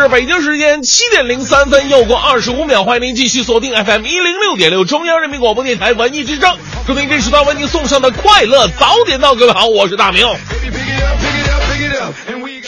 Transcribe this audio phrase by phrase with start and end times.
[0.00, 6.56] 是北京时间七点零三分，又过二十五秒，欢迎您继续锁定 FM 一零六点六中央人民广播电台文艺之声，
[6.86, 10.26] 祝您这时段为您送上的快乐早点到，各位好，我是大明。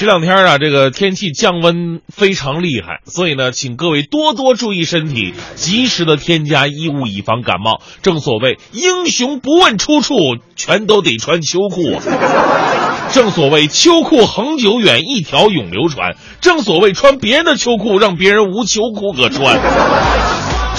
[0.00, 7.82] 这两天啊，这个天气降温非常厉害，所以呢，请各位多多注意身体，及时的添加衣物，以防感冒。
[8.00, 10.14] 正所谓英雄不问出处，
[10.56, 13.10] 全都得穿秋裤啊。
[13.12, 16.16] 正所谓秋裤恒久远，一条永流传。
[16.40, 19.60] 正所谓穿别人的秋裤，让别人无秋裤可穿。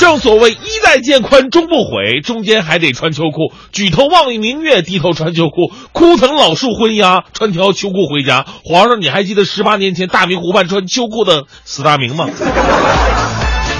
[0.02, 3.54] 正所谓衣带渐宽终不悔，中间还得穿秋裤。
[3.72, 5.72] 举头望明月，低头穿秋裤。
[5.94, 8.44] 枯藤老树昏鸦，穿条秋裤回家。
[8.66, 12.26] 皇上，你还记得十八年前大明湖畔穿秋裤的四大明吗？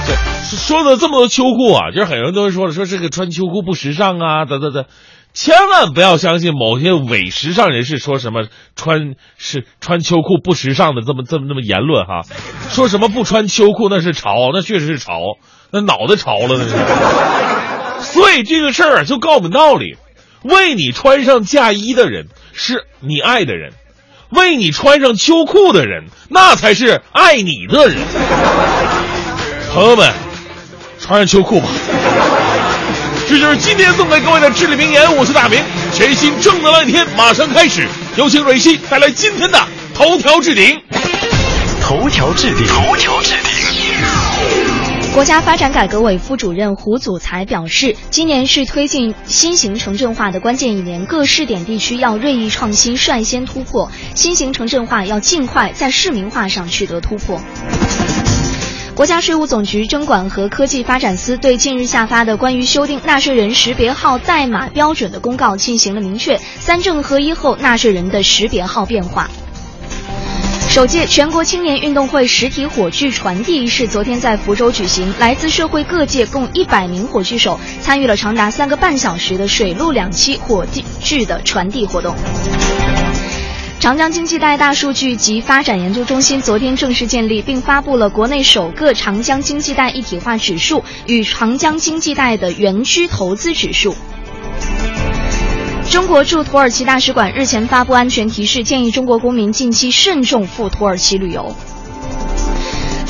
[0.06, 0.16] 对，
[0.56, 4.84] 说了这么多秋裤啊，就是很多人都说了，说这个穿秋裤不时尚啊，等等等。
[5.34, 12.22] 千万不要相信某些伪时尚人士说什么穿是穿秋裤不时尚的这么这么这么言论哈，
[12.68, 15.20] 说什么不穿秋裤那是潮，那确实是潮，
[15.70, 18.12] 那脑袋潮了那是。
[18.12, 19.96] 所以这个事儿就告我们道理：
[20.42, 23.72] 为你穿上嫁衣的人是你爱的人，
[24.28, 27.96] 为你穿上秋裤的人那才是爱你的人。
[29.72, 30.12] 朋友们，
[30.98, 31.68] 穿上秋裤吧。
[33.28, 35.16] 这就是今天送给各位的至理名言。
[35.16, 35.62] 我是大明，
[35.92, 37.88] 全新正能量一天马上开始。
[38.16, 39.58] 有请蕊希带来今天的
[39.94, 40.80] 头条置顶。
[41.80, 45.12] 头条置顶，头条置顶。
[45.14, 57.40] 国家发展改革委副主任胡祖才表示，今年是推进新型城镇化的关键一年，各试点地区要锐意创新，率先突破，新型城镇化要尽快在市民化上取得突破。
[58.94, 69.30] 国家税务总局征管和科技发展司对近日下发的关于修订纳税人识别号代码标准的公告进行了明确，三证合一后纳税人的识别号变化。
[70.68, 80.66] 首届全国青年运动会实体火炬传递仪式昨天在福州举行，来自社会各界共一百名火炬手参与了长达三个半小时的水陆两栖火
[81.00, 82.14] 炬的传递活动。
[83.82, 93.96] 长江经济带大数据及发展研究中心昨天正式建立，并发布了国内首个长江经济带一体化指数与长江经济带的园区投资指数。
[95.90, 101.52] 中国驻土耳其大使馆日前发布安全提示，建议中国公民近期慎重赴土耳其旅游。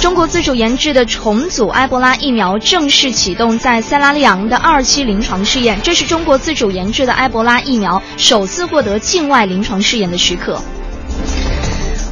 [0.03, 10.61] 中国自主研制的重组埃博拉疫苗正式启动在塞拉利昂的二期临床试验，这是中国自主研制的埃博拉疫苗首次获得境外临床试验的许可。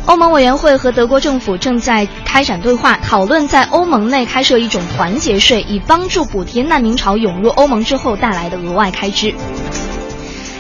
[0.06, 9.34] 欧盟委员会和德国政府正在开展对话，讨论在欧盟内开设一种团结税，以帮助补贴难民潮涌入欧盟之后带来的额外开支。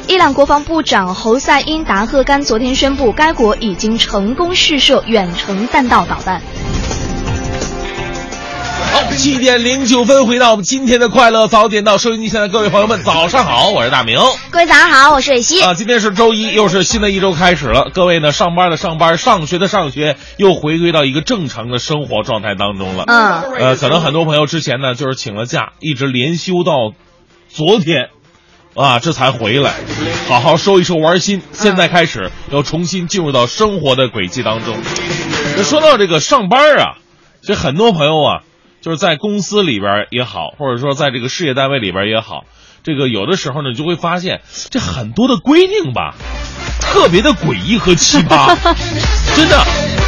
[0.08, 6.42] 伊朗国防部长侯赛因达赫甘昨天宣布，该国已经成功试射远程弹道导弹。
[8.92, 14.18] 好，七点零九分，回到我们今天的快乐早点到收音机前的各位朋友们，早上好，我是大明。
[14.50, 15.62] 各位早上好，我是蕊希。
[15.62, 17.90] 啊，今天是周一，又是新的一周开始了。
[17.94, 23.04] 各位呢，上班的上班，上学的上学，又回归到一个正常的生活状态当中了。
[23.06, 26.72] 嗯，呃，可能很多朋友之前呢，就是请了假，一直连休到
[27.48, 28.08] 昨天，
[28.74, 29.72] 啊，这才回来，
[30.26, 31.42] 好好收一收玩心。
[31.52, 34.76] 现在开始要重新进入到生活的轨迹当中。
[35.56, 36.96] 那说到这个上班啊，
[37.40, 38.42] 这很多朋友啊。
[38.80, 42.44] 就是在公司里边也好，或者说在这个事业单位里边也好，
[42.82, 44.40] 这个有的时候呢，就会发现
[44.70, 46.14] 这很多的规定吧，
[46.80, 48.56] 特别的诡异和奇葩，
[49.36, 49.58] 真的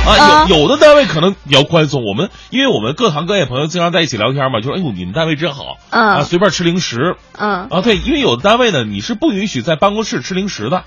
[0.06, 6.22] 啊，有有的单位可能比较宽松，我们因为我们各行各业朋友经常在一起聊天嘛，就说哎呦你们单位真好，啊。
[6.24, 10.84] 随便吃零食，嗯啊对，因为有的单位呢你是不允许在办公室吃零食的。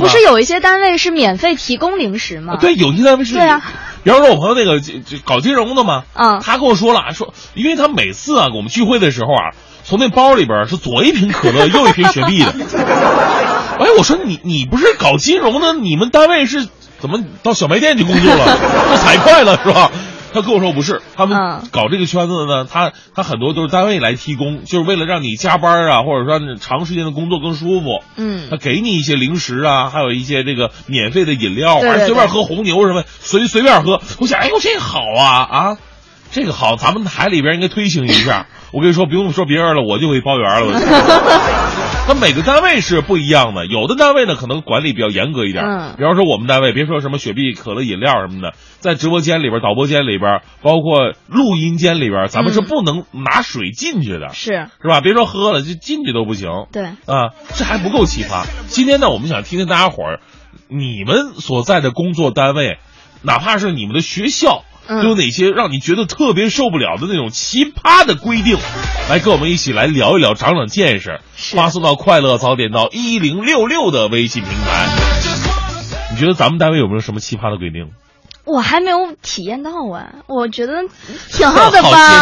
[0.00, 2.56] 不是有一些单位是免费提供零食吗？
[2.60, 3.34] 对，有些单位是。
[3.34, 3.62] 对啊，
[4.04, 4.80] 比方说，我朋友那个
[5.24, 12.52] 搞金融的嘛，嗯，他跟我说了，说，因为他每次啊，我们聚会的时候啊，从那包里边是左一瓶可乐，右一瓶雪碧的。
[13.78, 16.66] 哎，我说你你不是搞金融的，你们单位是
[16.98, 18.58] 怎么到小卖店去工作了？
[18.88, 19.90] 做财会了是吧？
[20.32, 28.02] 他跟我说不是，他们嗯搞这个圈子的呢，他他很多都是单位来提供，就是为了让你加班啊，或者说长时间的工作更舒服。
[28.16, 34.00] 嗯他给你一些零食啊，还有一些这个免费的饮料，对对完随便喝红牛什么，随随便喝。
[34.18, 35.76] 我想，哎呦，这个好啊啊，
[36.30, 38.46] 这个好，咱们台里边应该推行一下。
[38.72, 40.80] 我跟你说，不用说别人了，我就会包圆了。
[42.08, 45.64] 我那每个单位是不一样的，有的单位呢可能管理比较严格一点。
[45.64, 55.00] 嗯比方说我们单位，别说什么雪碧、可乐、饮料什么的，在直播间里边、导播间里边，包括录音间里边，咱们是嗯不能拿水进去的，是是吧？
[55.00, 56.48] 别说喝了，就进去都不行。
[56.70, 58.46] 对，啊，这还不够奇葩。
[58.68, 60.20] 今天呢，我们想听听大家伙儿，
[60.68, 62.78] 你们所在的工作单位，
[63.22, 68.56] 哪怕是你们的学校，嗯都有哪些让你觉得特别受不了的那种奇葩的规定？
[69.10, 71.20] 来跟我们一起来聊一聊，长长见识。
[71.34, 74.88] 发送到快乐早点到一零六六的微信平台。
[76.12, 77.90] 你觉得咱们单位有没有什么奇葩的规定？
[78.46, 80.74] 我还没有体验到哎，我觉得
[81.32, 81.98] 挺好的好吧。
[82.08, 82.16] 奸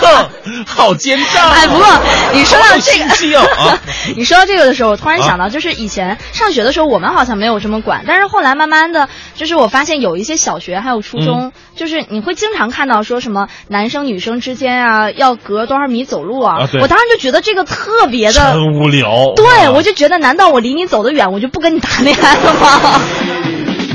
[0.00, 0.28] 诈，
[0.66, 1.50] 好奸诈！
[1.50, 1.86] 哎，不过
[2.32, 3.76] 你说到这个！
[4.16, 16.62] 你说到这个的时候，我突然想到，就是以前上学的时候，我们好像没有这么管，但是后来慢慢的，就是我发现有一些小学还有初嗯中，就是你会经常看到说什么男生女生之间啊，要隔多少米走路啊。
[16.62, 19.34] 啊我当时就觉得这个特别的，无聊。
[19.36, 23.00] 对啊我就觉得，难道我离你走得远，我就不跟你谈恋爱了吗？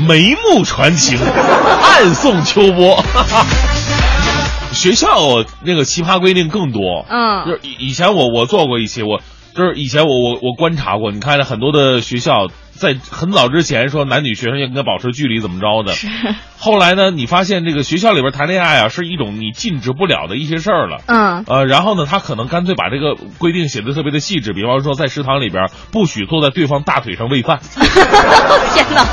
[0.06, 1.18] 眉目传情，
[1.82, 3.02] 暗送秋波。
[4.72, 9.20] 学校那个奇葩规定更多，嗯就是以以前我我做过一期，我
[9.54, 15.92] 就是以前我我我观察过，你看很多的学校在很早之前说男女学生应该保持距离怎么着的，
[16.58, 21.02] 后来呢，你发现这个学校里边谈恋爱啊是一种你禁止不了的一些事儿了。
[21.06, 27.60] 嗯呃，然后呢，他可能干脆把这个规定写的特别的细致，比方说在食堂里边不许坐在对方大腿上喂饭。
[27.76, 29.06] 天哪，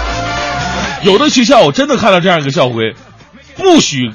[1.04, 2.96] 有的学校我真的看到这样一个校规，
[3.56, 4.12] 不许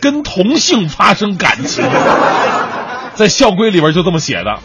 [0.00, 1.84] 跟同性发生感情，
[3.14, 4.60] 在校规里边就这么写的。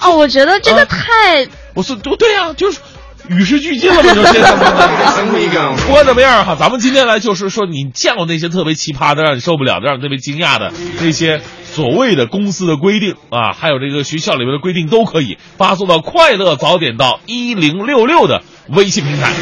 [0.00, 2.80] 哦，我觉得这个啊太，我是对对呀、就是
[3.28, 4.52] 与时俱进了嘛，就现在。
[5.86, 11.40] 不管怎么样哈，咱们今天来就是说，你见过那些特别奇葩的、让你受不了的、让你特别惊讶的那些
[11.74, 19.32] 所谓的公司的规定啊，还有这个学校里面的规定都可以发送到快乐早点到一零六六的微信平台。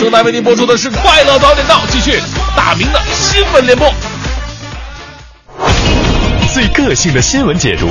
[0.00, 2.20] 正在为您播出的是快乐早点到，继续
[2.56, 3.88] 大明的新闻联播。
[6.52, 7.86] 最个性的新闻解读，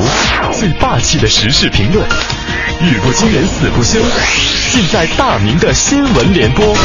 [0.51, 2.06] 最霸气的时事评论，
[2.81, 4.01] 语不惊人死不休，
[4.74, 6.75] 尽在大明的新闻联播。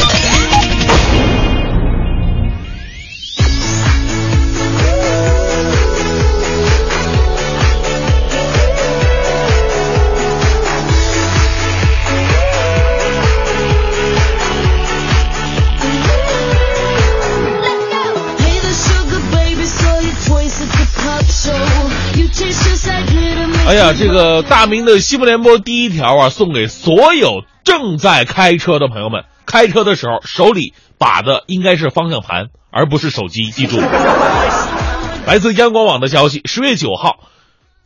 [23.72, 29.24] 哎呀，这个大明的新闻联播第一条啊，送给所有正在开车的朋友们。
[29.46, 33.78] 开车的时候，手里把的应该是方向盘，而不是手机，记住。
[35.26, 37.20] 来自央广网的消息，十月九号，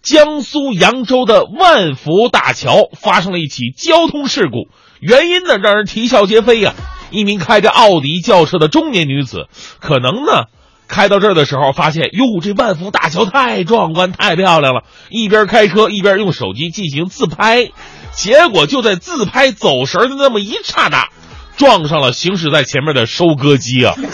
[0.03, 4.67] 江苏扬州的万福大桥发生了一起交通事故，
[4.99, 6.75] 原因呢让人啼笑皆非呀、
[7.13, 9.47] 一名开着奥迪轿车的中年女子，
[9.79, 10.47] 可能呢
[10.89, 17.71] 开到这儿的时候，发现哟，这万福大桥太壮观、太漂亮了，一边开车一边用手机进行自拍，
[18.13, 21.09] 结果就在自拍走神儿的那么一刹那，
[21.57, 23.95] 撞上了行驶在前面的收割机啊！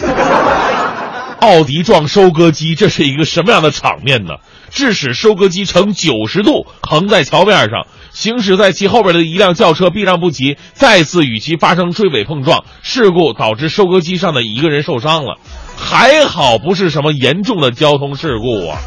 [1.41, 4.35] 奥迪撞收割机，这是一个什么样的场面呢？
[4.71, 15.39] 致使收割机呈九十度横在桥面上，行驶在其后边的一辆轿车避让不及，再次与其发生追尾碰撞，事故导致收割机上的一个人受伤了。
[15.77, 18.79] 还好不是什么严重的交通事故啊！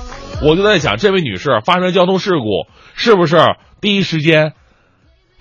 [0.42, 3.38] 我就在想，这位女士发生交通事故，是不是
[3.80, 4.54] 第一时间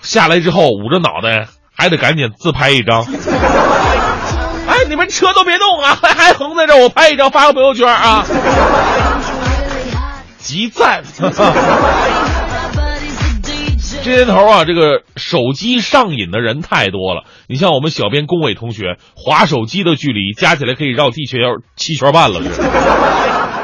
[0.01, 3.03] 下来之后捂着脑袋，还得赶紧自拍一张？
[4.67, 8.25] 哎，你们车都别动啊，还还横在这儿，我拍一张发个朋友圈啊！
[10.39, 11.03] 集赞！
[14.05, 17.25] 这年头啊，这个手机上瘾的人太多了。
[17.49, 21.39] 你像我们小编龚伟同学，划手机的距离加起来可以绕地球
[21.75, 22.51] 七圈半了，是。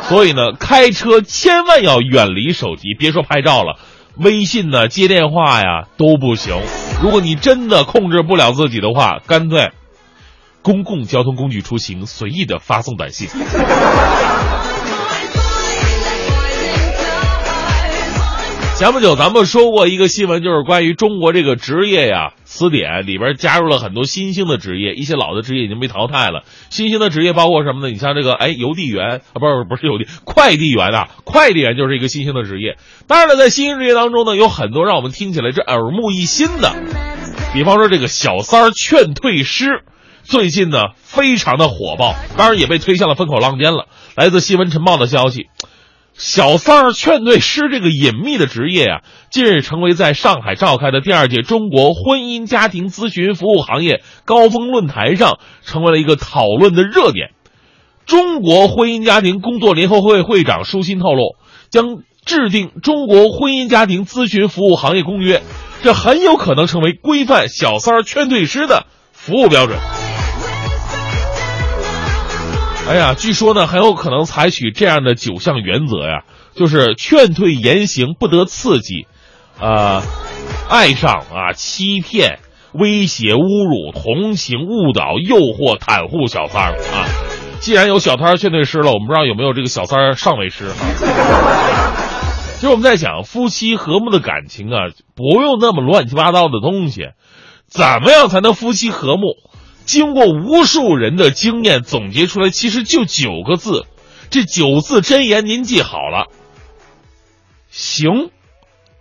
[0.08, 3.78] 所以呢，开车千万要远离手机，别说拍照了，
[4.16, 6.56] 微信呢、接电话呀都不行。
[7.02, 9.72] 如果你真的控制不了自己的话，干脆
[10.62, 13.28] 公共交通工具出行随意的发送短信。
[18.80, 26.44] 前不久咱们说过一个新闻，就是关于中国这个职业呀词典里边加入了很多新兴的职业，一些老的职业已经被淘汰了。
[26.70, 27.92] 新兴的职业包括什么呢？
[27.92, 32.78] 你像这个哎邮递员啊，不是不是邮递，快递员啊，快递员就是一个新兴的职业。
[33.06, 36.72] 当然了，在新兴职业当中呢，有很多让我们听起来是耳目一新的，
[37.52, 39.82] 比方说这个小三儿劝退师，
[40.22, 43.88] 最近呢非常的火爆，当然也被推向了风口浪尖了。
[44.16, 45.48] 来自新闻晨报的消息。
[46.20, 49.00] 小三儿劝退师这个隐秘的职业啊，
[49.30, 57.30] 近日成为在上海召开的第二届中国婚姻家庭咨询服务行业高峰论坛上，成为了一个讨论的热点。
[58.04, 61.36] 中国婚姻家庭工作联合会会长舒心透露，
[61.70, 65.40] 将制定中国婚姻家庭咨询服务行业公约，
[65.82, 69.78] 这很有可能成为规范小三儿劝退师的服务标准。
[72.88, 79.06] 哎呀，据说呢，很有可能采取这样的九项原则呀，就是劝退言行不得刺激，
[79.60, 80.02] 啊，
[80.68, 82.40] 爱上啊，欺骗、
[82.72, 87.06] 威胁、侮辱、同情、误导、诱惑、袒护小三儿啊。
[87.60, 90.74] 既然有小三儿劝退师了，我们不知道有没有这个小三儿上位师啊？
[92.54, 97.10] 其实我们在想夫妻和睦的感情啊，不用那么乱七八糟的东西，
[97.68, 99.36] 怎么样才能夫妻和睦？
[99.90, 103.86] 经过无数人的经验总结出来，其实就九个字，
[104.30, 106.28] 这九字真言您记好了：
[107.70, 108.30] 行、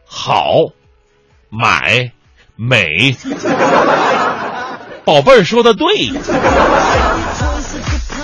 [0.08, 0.72] 好、
[1.52, 2.12] 买、
[2.56, 3.16] 美。
[5.06, 6.10] 宝贝儿说的对，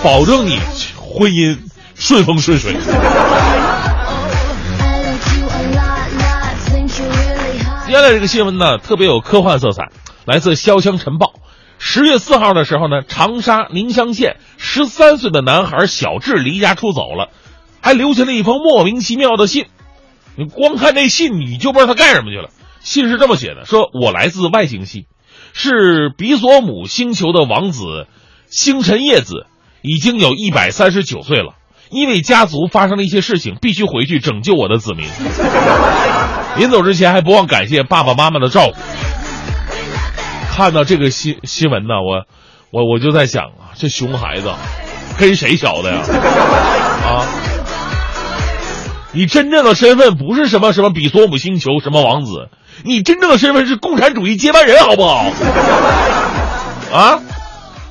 [0.02, 0.58] 保证你
[0.96, 1.58] 婚姻
[1.94, 2.72] 顺风顺水。
[7.86, 9.88] 接下来这个新闻呢，特别有科幻色彩，
[10.24, 11.26] 来自《潇湘晨报》。
[11.78, 17.30] 十月四号的时候呢，长沙宁乡县十三岁的男孩小智离家出走了，
[17.80, 19.66] 还留下了一封莫名其妙的信。
[20.36, 22.50] 你光看这信，你就不知道他干什么去了。
[22.80, 25.06] 信是这么写的：说我来自外星系，
[25.52, 28.06] 是比索姆星球的王子
[28.48, 29.46] 星辰叶子，
[29.82, 31.54] 已经有一百三十九岁了。
[31.90, 35.08] 因为家族发生了一些事情，必须回去拯救我的子民。
[36.58, 38.76] 临走之前，还不忘感谢爸爸妈妈的照顾。
[40.56, 42.24] 看到这个新新闻呢，我，
[42.70, 44.50] 我我就在想啊，这熊孩子
[45.18, 46.00] 跟谁学的呀？
[47.04, 47.26] 啊，
[49.12, 52.48] 你真正的身份不是什么什么比索姆星球什么王子，
[52.84, 55.30] 你真正的身份是共产主义接班人，好不好？
[56.90, 57.20] 啊，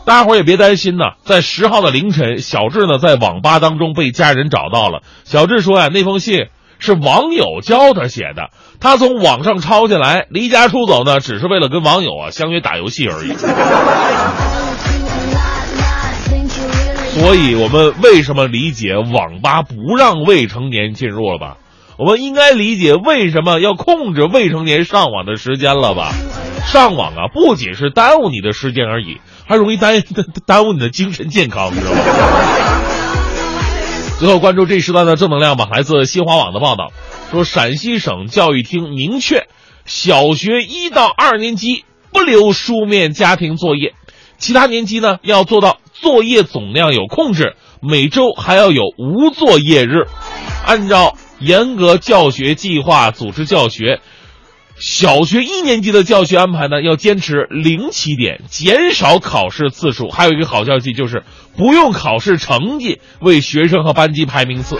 [0.04, 5.04] 大家伙也别担心呐，在十号的凌晨，小智呢在网吧当中被家人找到了。
[5.24, 6.48] 小智说呀，那封信。
[6.80, 13.34] 是网友教他写的，他从网上抄下来，离家出走呢，只是为了跟网友啊相约打游戏而已。
[17.20, 21.58] 所以，我们为什么理解网吧不让未成年进入了吧？
[21.98, 26.12] 我们应该理解为什么要控制未成年上网的时间了吧？
[26.66, 30.04] 上网啊，不仅是耽误你的时间而已，还容易耽
[30.46, 32.00] 耽误你的精神健康，你知道吗？
[34.18, 35.68] 最后关注这时段的正能量吧。
[35.70, 36.94] 来自新华网的报道
[37.32, 39.48] 说，陕西省教育厅明确，
[39.86, 43.94] 小学一到二年级不留书面家庭作业，
[44.38, 50.08] 其他年级呢要做到作业总量有控制，每周还要有无作业日，
[50.66, 54.00] 按照严格教学计划组织教学。
[54.78, 60.10] 小学一年级的教学安排呢，要坚持零起点，减少考试次数。
[60.10, 61.24] 还有一个好消息就是，
[61.56, 64.78] 不用考试成绩为学生和班级排名次。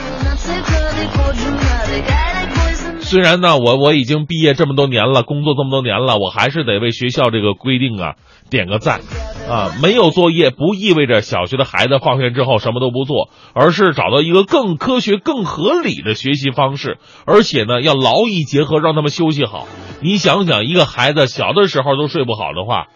[3.00, 8.16] 虽然呢，我我已经毕业这么多年了，工作这么多年了，我还是得为学校这个规定啊
[8.50, 9.02] 点个赞。
[9.50, 19.68] 啊，没有作业不意味着小学的孩子放学之后什么都不做，而是找到一个更科学、更合理的学习方式，而且呢，要劳逸结合，让他们休息好。
[20.02, 22.88] 你想想，一个孩子小的时候都睡不好的话，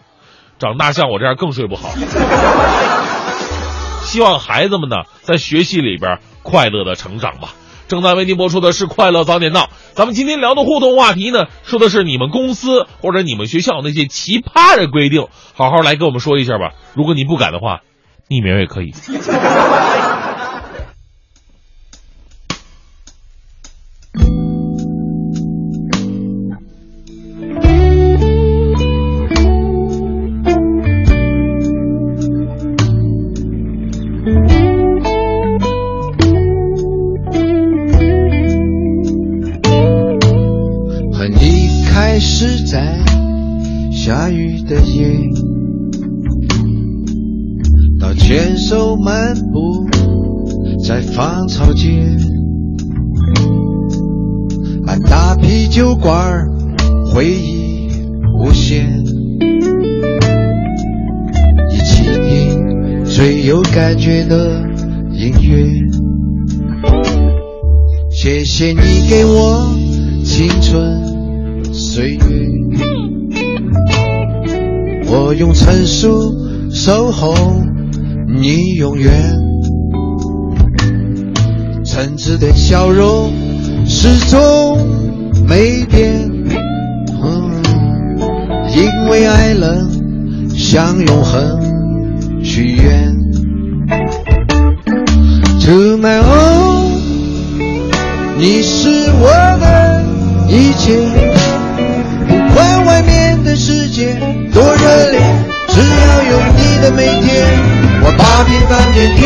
[0.58, 1.90] 长大像我这样更睡不好。
[4.02, 7.50] 希望孩子们呢，在学习里边快乐的成长吧。
[7.90, 9.62] 正在为您播出的是《快乐早点到》，
[9.94, 16.70] 咱们今天聊的互动话题呢，说的是你们公司或者你们学校那些奇葩的规定，好好来跟我们说一下吧。
[16.94, 17.80] 如果你不敢的话，
[18.28, 18.92] 匿名也可以。
[55.70, 56.44] 酒馆，
[57.06, 57.88] 回忆
[58.40, 59.04] 无限。
[61.70, 64.60] 一起听最有感觉的
[65.12, 65.64] 音乐。
[68.10, 69.72] 谢谢你给我
[70.24, 72.20] 青春岁月，
[75.06, 76.34] 我用成熟
[76.72, 77.32] 守候
[78.26, 79.12] 你永远。
[81.84, 83.32] 诚挚的笑容
[83.86, 84.76] 始终
[85.50, 86.30] 没变，
[88.72, 89.84] 因为爱了
[90.56, 91.58] 向永恒
[92.44, 93.12] 许愿。
[95.64, 96.92] To my own，
[98.38, 99.26] 你是我
[99.58, 100.04] 的
[100.48, 100.94] 一切，
[102.28, 104.14] 不管外面的世界
[104.54, 105.20] 多热烈，
[105.66, 107.44] 只要有你的每天，
[108.04, 109.20] 我把平凡变甜。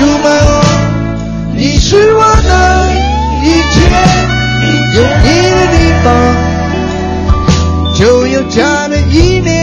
[0.00, 0.72] You my own，
[1.54, 2.50] 你是我的
[3.42, 3.76] 一切，
[4.98, 6.06] 有你的地方
[7.94, 9.54] 就有家的一面。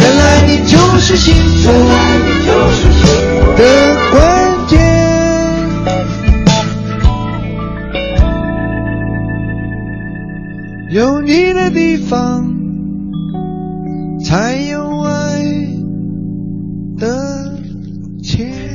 [0.00, 1.70] 原来你就是幸福
[3.58, 3.62] 的
[4.10, 4.78] 关键。
[10.90, 12.50] 有你的地方，
[14.24, 15.42] 才有爱
[16.96, 17.44] 的。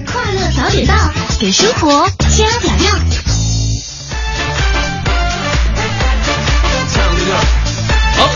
[0.05, 0.93] 快乐早点到，
[1.39, 2.92] 给生活加点料。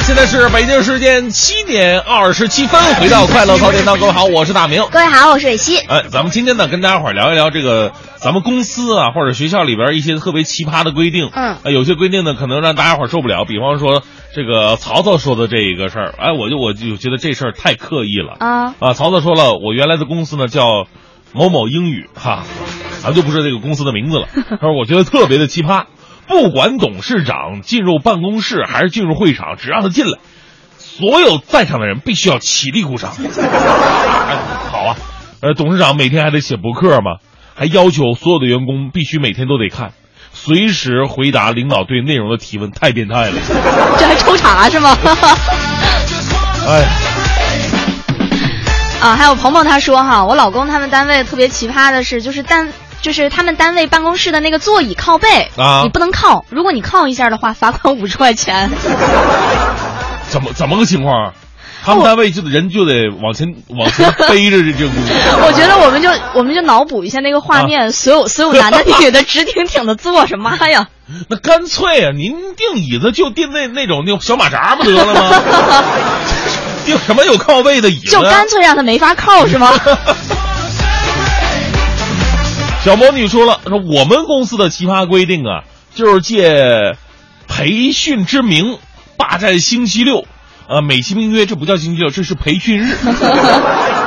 [0.07, 4.81] 现在是北京时间七点二十七分，回到快乐早点档，各位好，我是大明。
[4.89, 5.79] 各位好，我是蕊希。
[5.79, 11.29] 哎，咱们今天呢，跟大家伙儿聊一聊这个咱们公司啊，或者学校里边一些特别奇葩的规定。
[11.33, 13.43] 嗯呃有些规定呢，可能让大家伙儿受不了。
[13.43, 14.01] 比方说，
[14.33, 18.93] 这个曹操说的这一个事儿，哎，我就我就觉得这事儿太刻意了啊啊！
[18.93, 20.87] 曹操说了，我原来的公司呢叫
[21.33, 22.45] 某某英语，哈，
[23.03, 24.27] 咱就不说这个公司的名字了。
[24.57, 25.83] 他说，我觉得特别的奇葩，
[26.27, 30.19] 不管董事长进入办公室还是进入会场，只让他进来，
[30.77, 33.13] 所有在场的人必须要起立鼓掌。
[33.39, 34.37] 哎，
[34.69, 34.95] 好啊，
[35.41, 37.17] 呃，董事长每天还得写博客嘛，
[37.55, 39.93] 还要求所有的员工必须每天都得看，
[40.33, 43.35] 随时回答领导对内容的提问，太变态了。
[43.97, 44.97] 这还抽查是吗？
[46.67, 46.85] 哎，
[48.99, 58.69] 啊，还有鹏鹏他说哈，我老公他们单位特别奇葩的是，就是单就是他们单位办公室的那个座椅靠背啊你不能靠，如果你靠一下的话，罚款五十块钱。
[60.29, 61.33] 怎么怎么个情况啊？
[61.85, 65.15] 他们单位就得人就得往前往前背着这这个工作。
[65.47, 70.89] 我觉得我们就我们就脑补一下那个画面，所有所有男的女的直挺挺的坐着，妈呀！
[71.29, 75.41] 那干脆啊，您订椅子就订那那种那种小马扎不得了吗？
[76.83, 78.11] 订什么有靠背的椅子？
[78.11, 79.71] 就干脆让他没法靠是吗？
[82.87, 86.95] 小魔女说了，说我们公司的奇葩规定啊，就是借
[87.45, 88.77] 培训之名
[89.17, 90.23] 霸占星期六，
[90.69, 92.95] 呃，美其名曰这不叫星期六，这是培训日。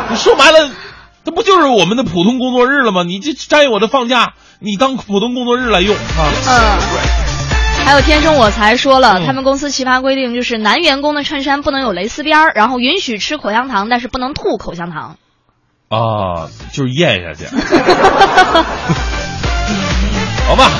[0.08, 0.70] 你 说白了，
[1.26, 3.02] 这不就是我们的普通工作日了吗？
[3.02, 6.32] 你这占用我的放假，你当普通工作日来用啊？
[6.48, 7.84] 嗯。
[7.84, 15.18] 还有天生我才说了，嗯他们公司奇葩规定就是男员工的衬衫不能有蕾丝边儿，然后允许吃口香糖，但是不能吐口香糖。
[15.90, 17.44] 啊，就是咽下去。
[20.46, 20.70] 好吧，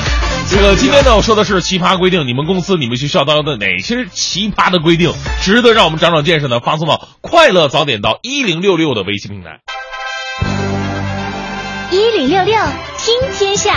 [0.49, 6.61] 这个今天呢，我说的是奇葩规定，你们公司、你们学校当中的哪些奇葩的规定值得让我们长长见识呢？
[6.61, 9.59] 发送到“快乐早点到一零六六”的微信平台。
[11.91, 12.57] 一零六六
[12.97, 13.75] 听天下，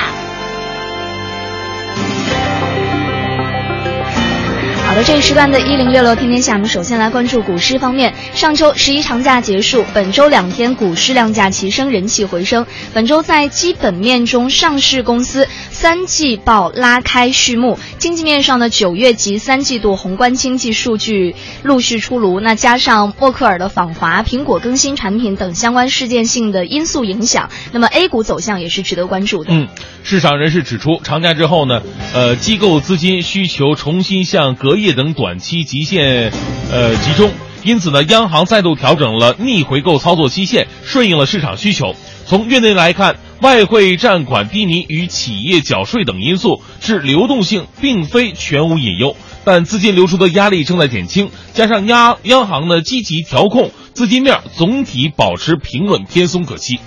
[4.95, 8.15] 好的，这一时段的一零六六天天下，我们首先来关注股市方面。
[8.33, 12.65] 上周十一长假结束，本周两天股市量价齐升，人气回升。
[12.93, 17.77] 本周在基本面中，上市公司三季报拉开序幕。
[17.99, 29.51] 经济面上的九月及三季度宏观经济数据陆续出炉，那加上默克尔的访华、苹果更新产品等相关事件性的因素影响，那么 A 股走向也是值得关注的。
[29.53, 29.67] 嗯，
[30.05, 31.83] 市场人士指出，长假之后呢，
[32.15, 36.33] 呃，机构资金需求重新向隔夜等短期极限
[36.71, 37.31] 呃集中，
[37.63, 41.95] 因此呢，央行再度调整了逆回购操作期限，顺应了市场需求。
[42.27, 56.81] 从月内来看，外汇占款低迷与企业缴税等因素致流动性并非全无隐忧，但资金流出的压力正在减轻，加上央央行呢积极调控资金面，总体保持平稳偏松可期。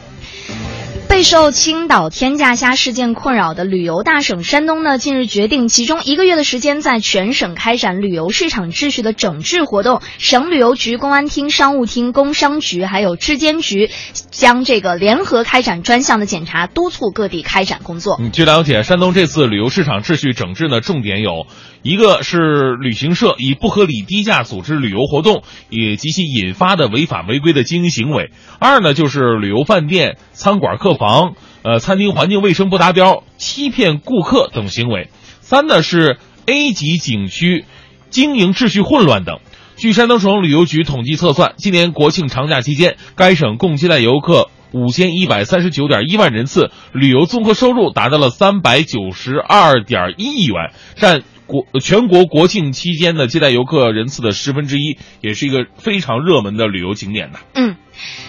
[1.10, 10.02] 备受青岛天价虾事件困扰的旅游大省山东呢，近日决定集中一个月的时间，在全省开展旅游市场秩序的整治活动。
[10.20, 13.90] 省旅游局、公安厅、商务厅、工商局还有质监局
[14.30, 18.20] 将这个联合开展专项的检查，督促各地开展工作。
[18.34, 21.48] 据了解，山东这次旅游市场秩序整治呢，重点有
[21.88, 28.26] 一个是旅行社以不合理低价组织旅游活动，以及其引发的违法违规的经营行为；
[28.60, 35.08] 二呢，就是旅游饭店、餐馆、客房，呃，餐厅环境卫生不达标、欺骗顾客等行为；
[35.40, 37.64] 三呢是 A 级景区
[38.10, 39.40] 经营秩序混乱等。
[39.78, 57.40] 据山东省旅游局统计测算，今年国庆长假期间，该省共接待游客五千一百三十九点一万人次，旅游综合收入达到了三百九十二点一亿元，占国全国国庆期间的接待游客人次的十分之一，也是一个非常热门的旅游景点的。
[57.56, 57.76] 嗯。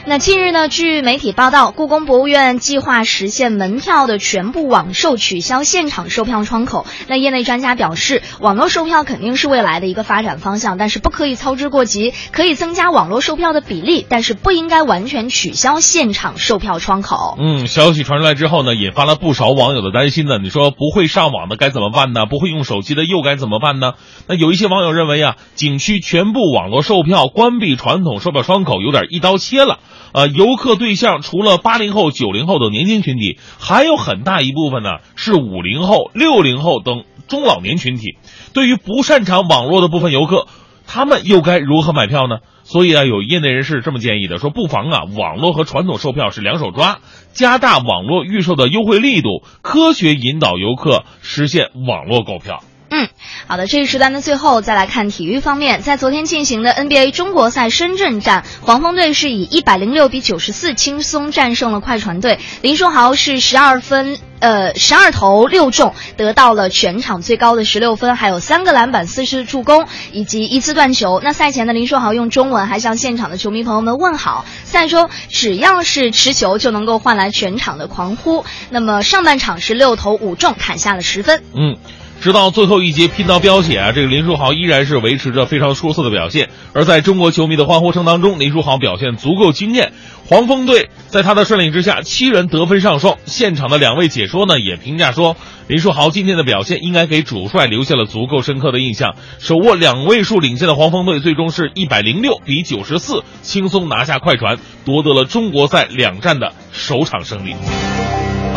[0.06, 0.68] 那近日呢？
[0.68, 6.86] 据媒体报道，故宫博物院计划实现门票的全部网售，取消现场售票窗口。
[7.08, 17.36] 那业内专家表示，网络售票肯定是未来的一个发展方向，但是不可以操之过急，可以增加网络售票的比例，但是不应该完全取消现场售票窗口。
[17.38, 20.38] 嗯，消息传出来之后呢，引发了不少网友的担心呢。
[20.38, 22.26] 你说不会上网的该怎么办呢？
[22.26, 23.92] 不会用手机的又该怎么办呢？
[24.26, 29.78] 那有一些网友认为啊，景区全部网络售票，关闭传统售票窗口，有点一刀切了。
[30.12, 38.16] 呃，游客对象除了八零后、九零后等年轻群体，还有很大一部分呢是五零后、六零后等中老年群体。
[38.54, 40.46] 对于不擅长网络的部分游客，
[40.86, 42.38] 他们又该如何买票呢？
[42.64, 46.98] 所以啊，有业内人士这么建议的，说不妨啊，网络和传统售票是两手抓，
[47.32, 52.62] 加大网络预售的优惠力度，科学引导游客实现网络购票。
[52.90, 53.08] 嗯，
[53.46, 71.20] 好的，这一时段的最后再来看体育方面，在昨天进行的 NBA 中国赛深圳站，黄蜂队是以一百零六比九十四轻松战胜了快船队，林书豪是十二分，呃，十二投六中，得到了全场最高的十六分，还有三个篮板、四次助攻以及一次断球。
[71.22, 78.46] 那赛前的林书豪用中文还向现场的球迷朋友们问好，赛中只要是持球就能够换来全场的狂呼。
[78.70, 81.42] 那么上半场是六投五中，砍下了十分。
[81.54, 81.76] 嗯。
[82.20, 86.50] 直到最后一节拼到飙血啊，这个林书豪依然是维持着非常出色的表现。
[86.72, 89.92] 而在中国球迷的欢呼声当中，林书豪表现足够惊艳。
[90.26, 93.16] 黄蜂队在他的率领之下，七人得分上双。
[93.24, 95.36] 现场的两位解说呢也评价说，
[95.68, 99.14] 林书豪今天的表现应该给主帅留下了足够深刻的印象。
[99.38, 107.54] 手握两位数领先的黄蜂队，最终是一百零六比九十四轻松拿下快船，夺得了中国赛两战的首场胜利。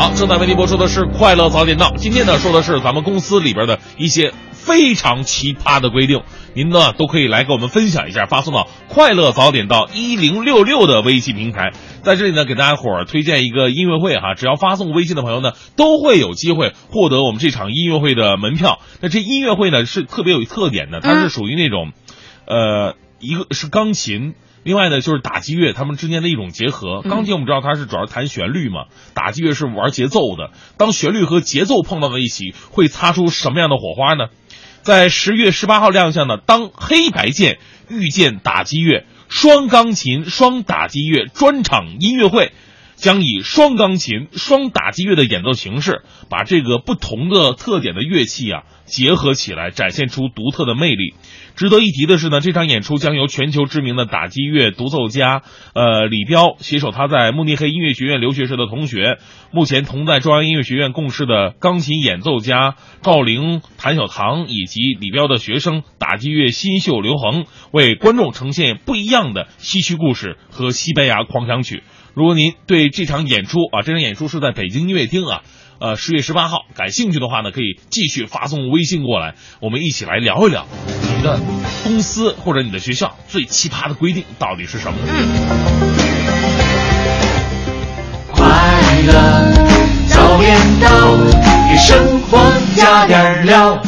[0.01, 1.91] 好，正在为您播出的是《快乐早点到》。
[1.95, 6.23] 今天呢，说的是咱们公司里边的一些非常奇葩的规定，
[6.55, 11.73] 您呢都可以来给我们分享一下，发送到“快乐早点到一零六六”的微信平台。
[12.01, 18.79] 在这里呢，给大家伙儿推荐一个音乐会哈，只要发送微信的朋友呢，都会有机会获得我们这场音乐会的门票。
[19.01, 21.91] 那这音乐会呢是特别有特点的，它是属于那种，
[22.47, 24.33] 呃，一个是钢琴。
[24.63, 27.01] 另外呢，就是打击乐他们之间的一种结合。
[27.01, 30.51] 钢琴我们知道它是主要弹旋律嘛，打击乐是玩节奏的。
[30.77, 34.27] 当旋律和节奏碰到在一起，会擦出什么样的火花呢？
[34.83, 42.51] 在十月十八号亮相的《当黑白键遇见打击乐》双钢琴双打击乐专场音乐会，
[42.95, 51.13] 将以双钢琴双打击乐的演奏形式，把这个不同的特点的乐器啊结合起来，展现出独特的魅力。
[51.55, 55.43] 值得一提的是呢，这场演出将由全球知名的打击乐独奏家，
[55.75, 59.17] 呃，李彪携手他在慕尼黑音乐学院留学时的同学，
[59.51, 71.83] 目前同在中央音乐学院共事的钢琴演奏家赵玲、谭小棠，以及李彪的学生打击乐新秀刘恒，为观众呈现不一样的西区故事和西班牙狂想曲。
[72.13, 75.41] 如果您对这场演出啊，这场演出是在北京音乐厅啊。
[75.81, 80.67] 呃，十月十八号，感兴趣的话呢，可以继续发送微信过来，我们一起来聊一聊
[81.17, 81.39] 你的
[81.83, 84.99] 公司或者你的学校最奇葩的规定到底是什么？
[88.31, 88.45] 快
[89.07, 89.13] 乐
[90.07, 91.17] 早点到，
[91.67, 92.37] 给生活
[92.75, 93.81] 加点料。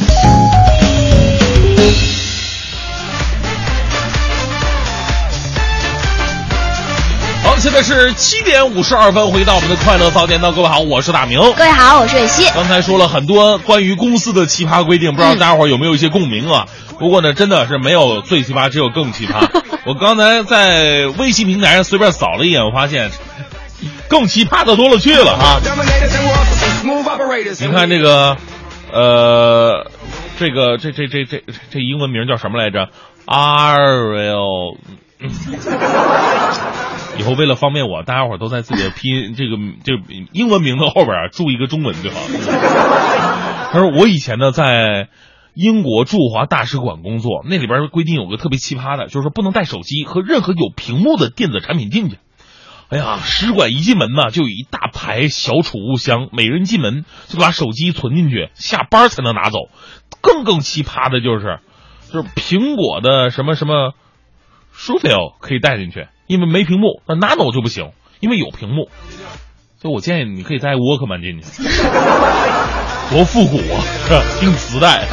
[7.63, 12.45] 现在是七点五十二分，回到我们的快乐早点到，各位好，我是大明，各位好，我是伟西。
[12.53, 16.65] 刚才说了很多关于公司的奇葩规定，不知道大家伙有没有一些共鸣啊？
[16.99, 19.47] 不过呢，真的是没有最奇葩，只有更奇葩。
[19.87, 23.09] 我刚才在微信平台上随便扫了一眼，我发现
[24.09, 25.61] 更奇葩的多了去了啊！
[27.61, 28.35] 你看这个，
[28.91, 29.89] 呃，
[30.37, 32.89] 这个这这这这这英文名叫什么来着
[33.25, 34.75] ？Ariel。
[37.17, 42.27] 以后为了方便我，大家伙儿都在自己的拼音 这个这个英文名字后边啊注一个中文就好了。
[43.71, 45.07] 他说我以前呢在
[45.53, 52.17] 英国驻华大使馆工作，那里边规定有个特别奇葩的，就是说不能带手机和任何有屏幕的电子产品进去。
[52.89, 59.59] 哎呀，使馆一进门呢，就有一大排小储物箱，每人进门就把手机存进去，下班才能拿走。
[60.21, 61.59] 更更奇葩的就是，
[62.11, 63.93] 就是苹果的什么什么
[64.73, 68.89] f i l 可以带进去，因为没屏幕；那 Nano 就不行，因为有屏幕。
[69.81, 71.63] 所以我建议你可以带沃克曼进去，
[73.09, 73.83] 多复古啊，
[74.39, 75.07] 听磁带。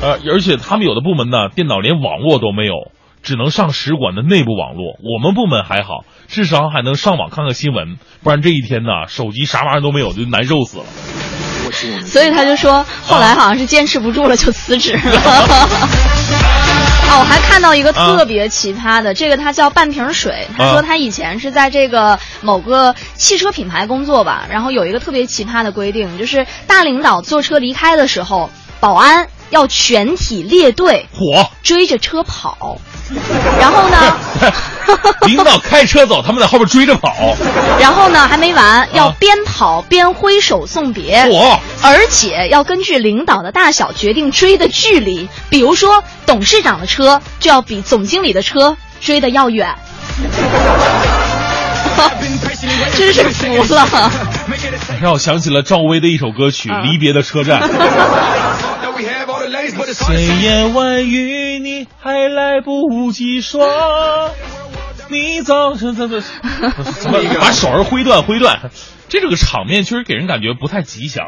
[0.00, 4.96] 呃，而且他们有的部门呢，电脑连网络都没有，只能上使馆的内部网络。
[5.02, 10.84] 我们部门还好，至少还能上网看看新闻，不然这一天呢，手机啥玩意儿都没有，就难受死了。
[12.04, 15.00] 所以他就说，后来好像是坚持不住了，就辞职了。
[17.14, 20.48] 哦，我还看到一个特别奇葩的，这个他叫半瓶水。
[20.56, 28.50] 他说他以前是在这个某个汽车品牌工作吧，然后有一个特别奇葩的规定，就是大领导坐车离开的时候，
[28.80, 32.78] 保安要全体列队火追着车跑。
[33.60, 34.16] 然后呢，
[35.28, 37.36] 领导开车走，他们在后边追着跑。
[37.78, 41.22] 然后呢还没完，要边跑边挥手送别。
[41.26, 41.58] 火！
[41.82, 49.74] 而且要根据领导的大小决定追的距离，比如说董事长的车就要比总经理的车追的要远。
[52.96, 54.10] 真是服了。
[55.00, 57.60] 让我想起了赵薇的一首歌曲《离别的车站》。
[59.70, 63.66] 千言万语你还来不及说，
[65.08, 68.70] 你早晨怎么怎么把手儿挥断挥断？
[69.08, 71.26] 这这个场面确实给人感觉不太吉祥。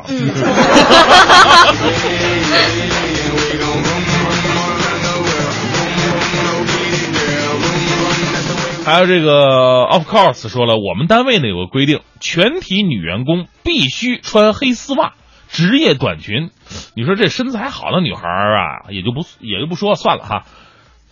[8.84, 15.14] 还有这个，of course 说了，我们单位呢有个规定，全体女员工必须穿黑丝袜、
[15.56, 16.50] 职业短裙。
[16.94, 20.44] 你说这身材好的女孩儿啊，也就不也就不说算了哈。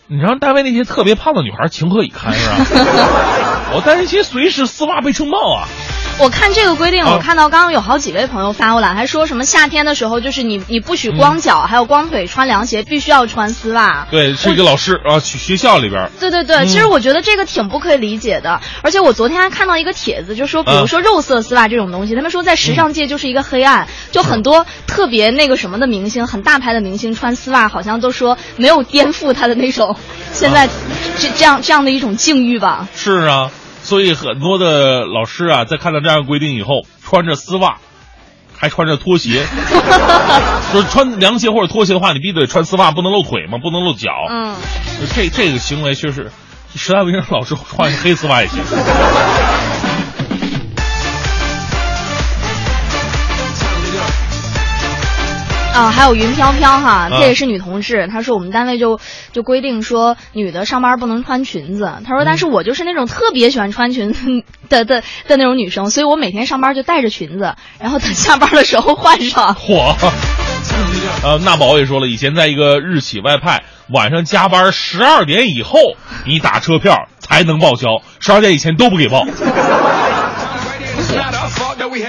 [0.05, 2.55] 你让单位那些特别胖的女孩情何以堪是吧？
[3.73, 5.67] 我担心随时丝袜被撑爆啊！
[6.17, 14.07] 我看这个规定，啊我看到刚刚有好几位朋友发过来，还说什么夏天的时候，就是你你不许光脚，还有光腿穿凉鞋，必须要穿丝袜。
[14.09, 16.11] 对，是一个老师啊，去学校里边儿。
[16.17, 18.61] 对对对，嗯其实我觉得这个挺不可以理解的。
[18.81, 29.97] 而且我昨天还看到一个帖子，就说，比如说肉色丝袜这种东西，他们说在时尚界就是一个黑暗，就很多特别那个什么的明星，很大牌的明星穿丝袜，好像都说没有颠覆他的那种
[30.31, 30.69] 现在
[31.19, 32.87] 这这样这样的一种境遇吧。
[32.95, 33.51] 是啊，
[33.85, 37.77] 所以很多的老师啊，在看到这样的规定以后，穿着丝袜，
[38.57, 39.45] 还穿着拖鞋，
[40.73, 44.09] 说穿凉鞋或者拖鞋的话，你必须得穿丝袜，不能露腿嘛，不能露脚。
[44.29, 44.55] 嗯，
[45.15, 46.31] 这这个行为确实，
[46.75, 48.59] 实在不行，老师穿黑丝袜也行。
[55.75, 58.07] 啊，还有云飘飘哈，啊这也是女同事。
[58.09, 58.97] 她说我们单位就
[59.33, 61.91] 就规定说，女的上班不能穿裙子。
[62.05, 64.25] 她说，但是我就是那种特别喜欢穿裙子
[64.69, 69.53] 的的的那种女生，所以我每天上班就带着裙子，然后等下班的时候换上。
[69.55, 69.93] 嚯！
[71.23, 75.79] 呃，娜宝也说了，以前在一个日企外派，晚上加班十二点以后，
[76.25, 79.25] 你打车票才能报销，十二点以前都不给报。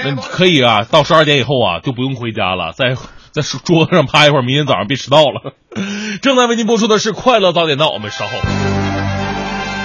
[0.03, 2.95] 那可以啊，到十二点以后啊，就不用回家了，在
[3.41, 5.53] 在桌子上趴一会儿，明天早上别迟到了。
[6.21, 8.31] 正在为您播出的是《快乐早点到》，我们稍后。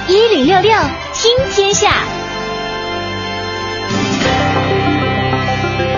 [0.09, 0.73] 一零六六
[1.13, 2.22] 听天下。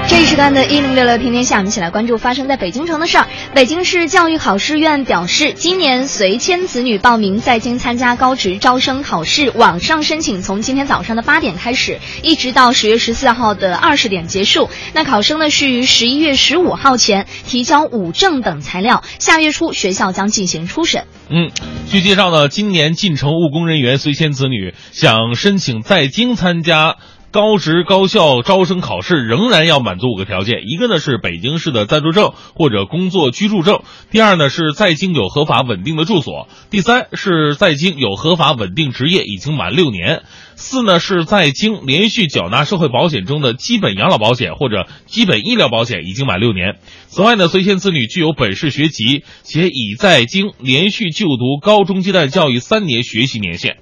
[0.07, 3.27] 这一时段的“一零六六天天下”，我们一起来关注发生在北京城的事儿。
[3.55, 14.69] 北京市教育考试院表示，今年随迁子女报名在京参加高职招生考试，网上申请从今天早上的八点开始，一直到十月十四号的二十点结束。
[14.93, 21.07] 那考生呢是于十一月十五号前提交五证等材料，下月初学校将进行初审。
[21.31, 21.51] 嗯，
[21.89, 26.97] 据介绍呢，今年进城务工人员随迁子女想申请在京参加。
[27.35, 33.81] 高职高校招生考试仍然要满足五个条件，一个呢是北京市的暂住证或者工作居住证，
[34.13, 40.23] 第二呢是在京有合法稳定的住所，第三是在京有合法稳定职业已经满六年，
[40.55, 46.77] 四呢是在京连续缴纳社会保险中的基本养老保险或者基本医疗保险已经满六年。
[47.09, 53.79] 此外呢，随迁子女具有本市学籍，且已在京连续就读高中阶段教育三年学习年限。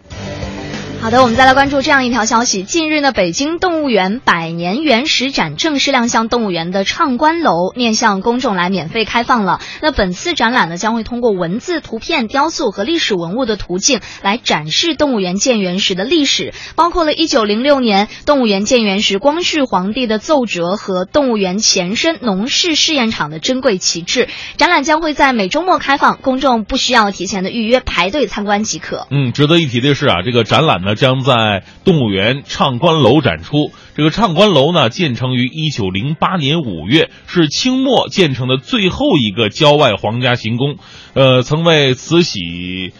[1.02, 2.62] 好的，我们再来关注这样一条消息。
[2.62, 9.58] 近日呢，北京动物园百年原始展正式亮相动物园的畅观楼，面向公众来免费开放了。
[9.80, 24.28] 那本次展览呢，将会通过文字、图片、雕塑和历史文物的途径来展示动物园建园时的历史，包括了1906年动物园建园时光绪皇帝的奏折和动物园前身农事试验场的珍贵旗帜。
[24.56, 29.08] 展览将会在每周末开放，公众不需要提前的预约排队参观即可。
[29.10, 30.91] 嗯，值得一提的是啊，这个展览呢。
[30.94, 33.70] 将在动物园畅观楼展出。
[33.94, 40.76] 这个畅观楼呢，建成于一九零八年五月，是清末建成的最后一个郊外皇家行宫，
[41.12, 42.94] 呃，曾为慈禧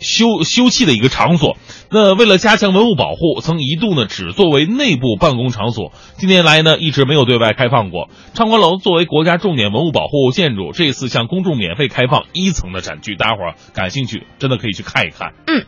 [0.00, 1.56] 休休憩的一个场所。
[1.92, 5.92] 那为了加强文物保护，曾一度呢只作为内部办公场所。
[6.16, 8.08] 近年来呢，一直没有对外开放过。
[8.34, 15.34] 畅观楼作为国家重点文物保护建筑，这次向公众免费开放一层的展区，大家伙儿感兴趣，真的可以去看一看。
[15.46, 15.66] 嗯。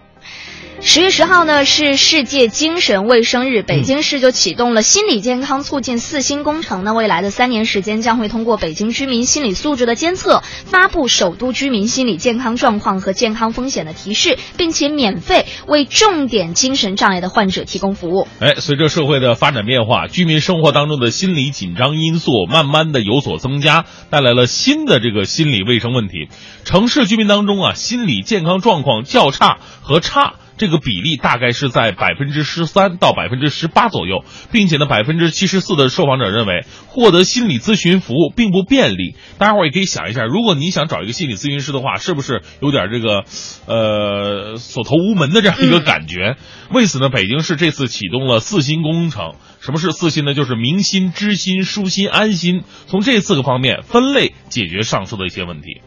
[0.84, 6.82] 十月十号呢是世界精神卫生日，北京市就启动了心理健康促进四新工程。
[6.82, 18.26] 那未来的三年时间，将会通过北京居民心理素质的监测，发布首都居民心理健康状况和健康风险的提示，并且免费为重点精神障碍的患者提供服务。
[18.40, 26.28] 哎，随着社会的发展变化，居民生活当中的心理紧张因素慢慢的有所增加，带来了新的这个心理卫生问题。
[26.64, 30.34] 城市居民当中啊，心理健康状况较差和差。
[30.56, 39.16] 这个比例大概是在百分之十三到百分之十八左右，并且呢，百分之七十四的受访者认为获得心理咨询服务并不便利。
[39.38, 43.24] 大家伙也可以想一下，如果你想找一个心理咨询师的话，是不是有点这个，
[43.66, 46.36] 呃，所投无门的这样一个感觉？
[46.70, 49.34] 为此呢，北京市这次启动了四新工程。
[49.60, 50.34] 什么是四新呢？
[50.34, 55.80] 就是明心、知心、舒心、安心，从这四个方面分类解决上述的一些问题。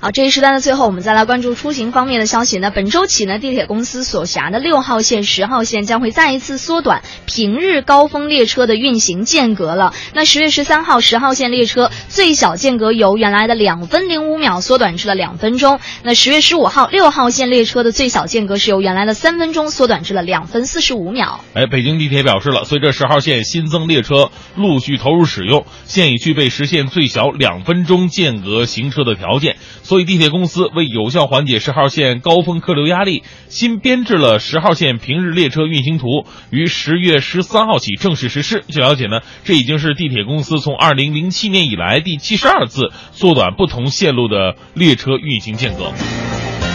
[0.00, 2.58] 好，这一时段的最后，我们再来关注出行方面的消息。
[2.58, 9.92] 那本周起呢，地铁公司所辖的六号线、十号线将会再一次缩短平日高峰列车的运行间隔了。
[10.12, 15.80] 那十月十三号，十号线列车最小间隔由原来的两分零五秒缩短至了两分钟。
[16.02, 21.40] 那十月十五号，六号线列车的最小间隔是由原来的三分钟缩短至了两分四十五秒。
[21.54, 29.56] 哎，北京地铁表示了，随着十号线新增列车陆续投入使用，现已具备实现最小两分钟间隔行车的条件。
[29.84, 38.64] 所以，地铁公司为有效缓解十号线高峰客流压力，新编制了十号线平日列车运行图，于十月十三号起正式实施。
[38.66, 45.92] 据了解呢，这已经是地铁公司从二零零七年以来第七十二次缩短不同线路的列车运行间隔。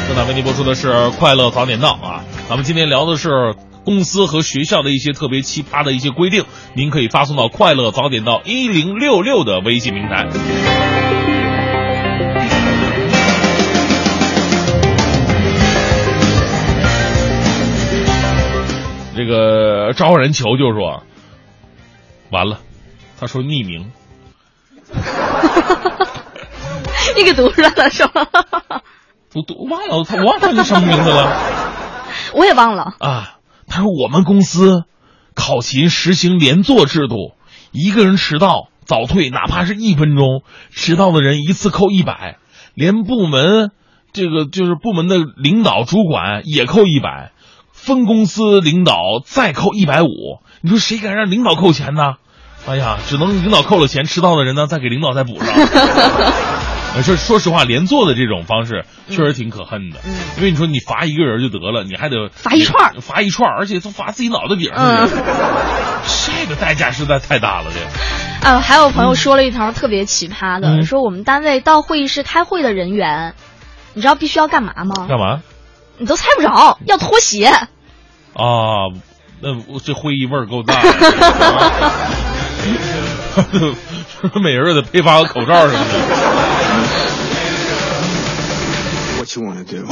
[0.07, 6.45] 正在为您播出的是《快乐早点到》啊，咱们今天聊的是公司和学校的一些特别奇葩的一些规定，
[6.75, 11.28] 您可以发送到“快乐早点到一零六六”的微信平台。
[19.19, 21.03] 这个招人求就说，
[22.31, 22.59] 完了，
[23.19, 23.91] 他说匿名，
[27.17, 28.25] 你给读出来了是吧？
[29.35, 31.37] 我读忘了，他忘了他叫什么名字了。
[32.33, 33.39] 我也忘了啊。
[33.67, 34.85] 他说我们公司
[35.35, 37.33] 考勤实行连坐制度，
[37.73, 42.37] 一个人迟到早退，哪怕是一分钟，迟到的人一次扣一百，
[42.73, 43.71] 连部门
[44.13, 47.33] 这个就是部门的领导主管也扣一百。
[47.81, 48.93] 分公司领导
[49.25, 52.15] 再扣一百五，你说谁敢让领导扣钱呢？
[52.67, 55.47] 哎呀，只能领导扣了钱，迟到的人呢再给领导再补上。
[57.01, 59.99] 说说实话，连坐的这种方式确实挺可恨的。
[60.05, 65.15] 嗯，因为你说你罚一个人就得了，你还得罚一串，罚一串，而且都罚自己脑袋顶上去。
[66.25, 68.49] 这个代价实在太大了，这。
[68.49, 73.35] 啊，还有朋友说了一条特别奇葩的，说我们单位到会议室开会的人员，
[73.93, 75.05] 你知道必须要干嘛吗？
[75.07, 75.41] 干嘛？
[75.99, 77.47] 你都猜不着，要脱鞋。
[78.33, 78.89] 啊，
[79.41, 80.81] 那这会议味儿够大。
[84.41, 85.93] 每人得配发个口罩什么的。
[89.17, 89.85] What you wanna do?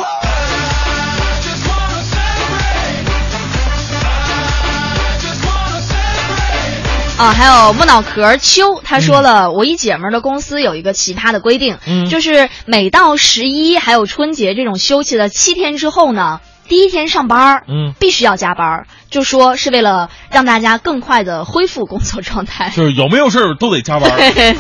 [7.18, 24.12] 啊，还有木脑壳秋，他说了，我一姐们的公司有一个奇葩的规定，嗯，就是每到十一还有春节这种休息的七天之后呢，第一天上班，嗯，必须要加班，就说是为了让大家更快的恢复工作状态，就是有没有事儿都得加班，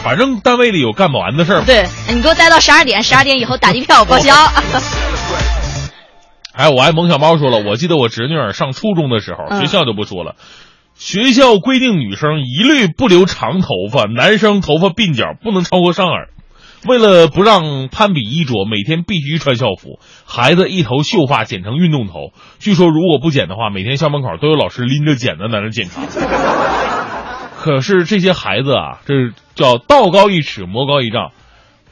[0.01, 1.61] 反正单位里有干不完的事儿。
[1.61, 4.33] 对，你给我待到十二点，十二点以后打地票报销。
[6.53, 10.33] 哎，我爱萌小猫说了，我记得我侄女儿上初中的时候，学校就不说了。
[10.97, 16.29] 学校规定，女生一律不留长头发，男生头发鬓角不能超过上耳。
[16.87, 19.99] 为了不让攀比衣着，每天必须穿校服。
[20.25, 26.01] 孩子一头秀发剪成运动头，据说如果不剪的话，每天校门口都有老师拎着剪子在那检查。
[27.59, 29.13] 可是这些孩子啊，这
[29.55, 31.31] 叫道高一尺，魔高一丈。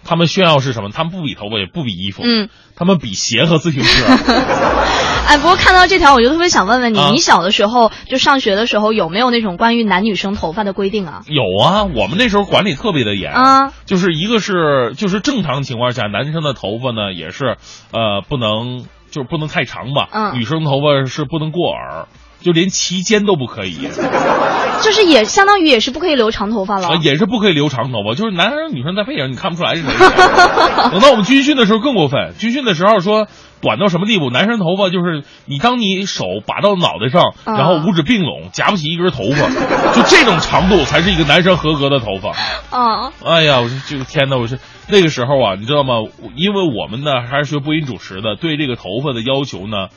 [0.04, 0.90] 他们炫耀是什么？
[0.90, 4.06] 他们不比头发，也不比衣服，嗯，他们比鞋和自行车。
[5.28, 11.24] 哎，不过看到这条，我就特别想问问你，啊你小的时候就上学的时候有没有那种关于男女生头发的规定啊？
[11.28, 17.58] 有啊，我们那时候管理特别的严啊，就是一个是就是正常情况下，男生的头发呢也是
[17.92, 22.08] 呃不能就是不能太长吧，嗯女生头发是不能过耳，
[22.42, 23.88] 就连齐肩都不可以，
[24.82, 26.90] 就是也相当于也是不可以留长头发了。
[26.90, 29.90] 啊也是不可以留长头发，就是男生女生在配影你看不出来是谁。
[30.92, 33.28] 等到我们军训的时候更过分，军训的时候说
[33.66, 39.50] 短到什么地步，男生头发就是你当你手把到脑袋上，啊然后五指并拢夹不起一根头发，
[39.96, 42.30] 就这种长度才是一个男生合格的头发。
[42.70, 45.96] 啊哎呀，我说这个天呐，我是那个时候啊，你知道吗？
[46.36, 49.88] 因为我们呢还是学播音主持的，对这个头发的要求呢，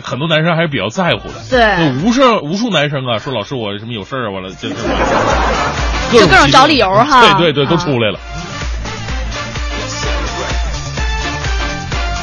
[0.00, 1.34] 很多男生还是比较在乎的。
[1.50, 8.20] 对无数无数男生啊说老师我什么有事儿啊，完了就就各种找理由哈对对对，都啊出来了。
[8.35, 8.35] 你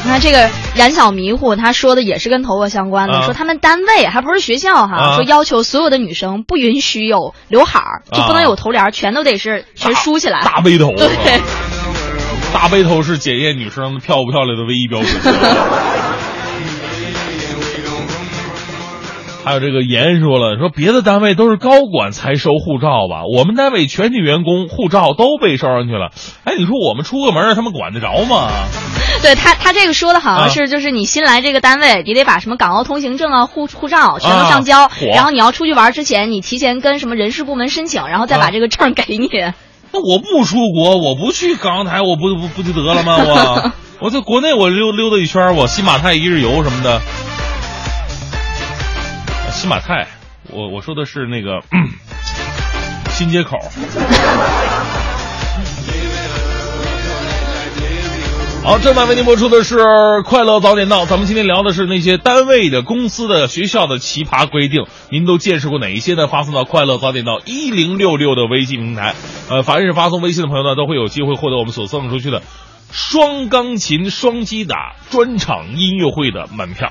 [0.04, 3.24] 看这个冉小迷糊，他说的也是跟头发相关的，啊。
[3.24, 5.14] 说他们单位还不是学校哈，啊。
[5.16, 10.40] 说要求所有的女生不允许有刘海儿，就不能有头帘儿，全都得是全梳起来。
[10.42, 11.08] 大背头， 对，
[12.52, 15.10] 大背头是检验女生漂不漂亮的唯一标准。
[19.44, 26.12] 还有这个严说了，说别的单位都是高管才收护照吧，我们单位全体员工护照都被收上去了。
[26.44, 28.48] 哎，你说我们出个门，他们管得着吗？
[29.22, 39.28] 对他他这个说的好像啊是就是你新来这个单位，你得把什么港澳通行证啊、护护照全都啊上交，火然后你要出去玩之前，你提前跟什么人事部门申请，然后再把啊这个证给你。
[39.92, 43.16] 那我不出国，我不去港澳台，我不不不就得了吗？
[43.18, 43.72] 我
[44.06, 47.00] 我在国内我溜溜达一圈，我新马泰一日游什么的。
[49.54, 50.08] 新马泰，
[50.50, 51.60] 我我说的是那个、
[53.10, 53.56] 新街口。
[58.62, 59.78] 好，正在为您播出的是
[60.24, 66.26] 《快乐早点到》，咱们今天聊的是那些单位的、公司的、学校的奇葩规定，您都见识过哪一些呢？
[66.26, 69.14] 发送到《快乐早点到》一零六六的微信平台，
[69.48, 72.42] 呃，凡是发送微信的朋友呢，都会有机会获得我们所送出去的
[72.90, 76.90] 双钢琴双击打专场音乐会的门票。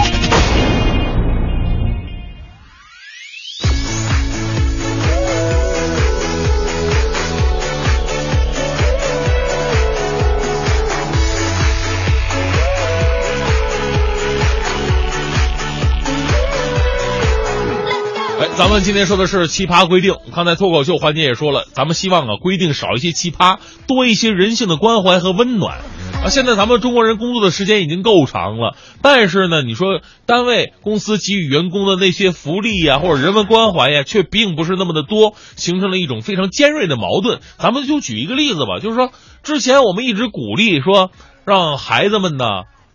[18.61, 20.13] 咱们今天说的是奇葩规定。
[20.35, 23.57] 刚才脱口秀环节也说了，咱们希望啊规定少一些奇葩，
[23.87, 25.79] 多一些人性的关怀和温暖。
[26.23, 37.39] 啊，现在咱们中国人工作的时间已经够长了，但是呢，你说单位公司给予员工的那些福利呀、或者人文关怀呀，却并不是那么的多，形成了一种非常尖锐的矛盾。
[37.57, 39.09] 咱们就举一个例子吧，就是说
[39.41, 41.09] 之前我们一直鼓励说，
[41.45, 42.45] 让孩子们呢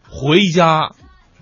[0.09, 0.93] 回家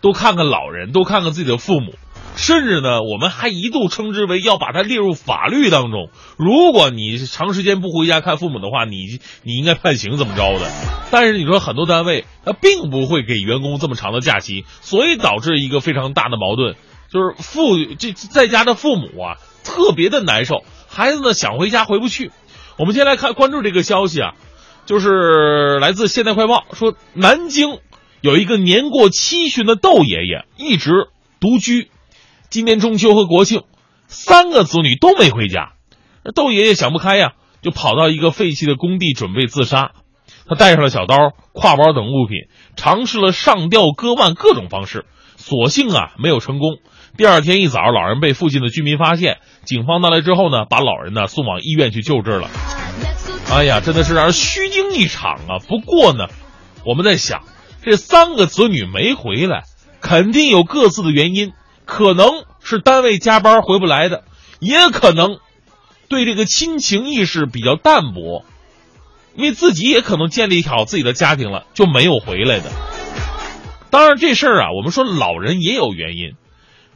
[0.00, 1.92] 多看看老人，多看看自己的父母。
[2.36, 6.10] 甚至呢，我们还一度称之为要把它列入法律当中。
[6.36, 10.68] 如果你长时间不回家看父母的话，你你应该判刑怎么着的？
[11.10, 16.74] 但是你说很多单位他并不会给员工这么长的假期，所以导致一个非常大的矛盾，
[17.08, 22.32] 就是父这在家的父母啊特别的难受，孩子呢想回家回不去。
[22.76, 24.34] 我们先来看关注这个消息啊，
[24.86, 27.78] 就是来自《现代快报》说，南京
[28.20, 30.90] 有一个年过七旬的窦爷爷一直
[31.38, 31.88] 独居。
[32.54, 33.62] 今年中秋和国庆，
[34.06, 35.72] 三个子女都没回家，
[36.36, 37.32] 窦爷爷想不开呀，
[37.62, 39.90] 就跑到一个废弃的工地准备自杀。
[40.46, 41.16] 他带上了小刀、
[41.52, 42.42] 挎包等物品，
[42.76, 46.76] 尝试了上吊、割腕各种方式，所幸啊没有成功。
[47.16, 52.48] 第二天一早，老人被附近的居民发现，警方到来之后呢，把老人呢送往医院去救治了。
[53.50, 55.58] 哎呀，真的是让人虚惊一场啊！
[55.66, 56.28] 不过呢，
[56.86, 57.42] 我们在想，
[57.82, 59.64] 这三个子女没回来，
[60.00, 61.52] 肯定有各自的原因。
[61.84, 64.24] 可能是单位加班回不来的，
[64.60, 65.38] 也可能
[66.08, 68.44] 对这个亲情意识比较淡薄，
[69.34, 72.70] 因为自己也可能建立好自己的家庭了，就没有回来的。
[73.90, 76.34] 当然，这事儿啊，我们说老人也有原因。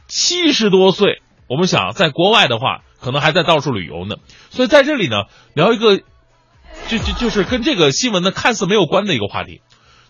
[0.07, 4.15] 七十多岁，我们想在国外的话，可能还在到处旅游呢。
[4.49, 5.99] 所以在这里呢，聊一个，
[6.87, 9.61] 就就就是跟这个新闻呢看似没有关的一个话题，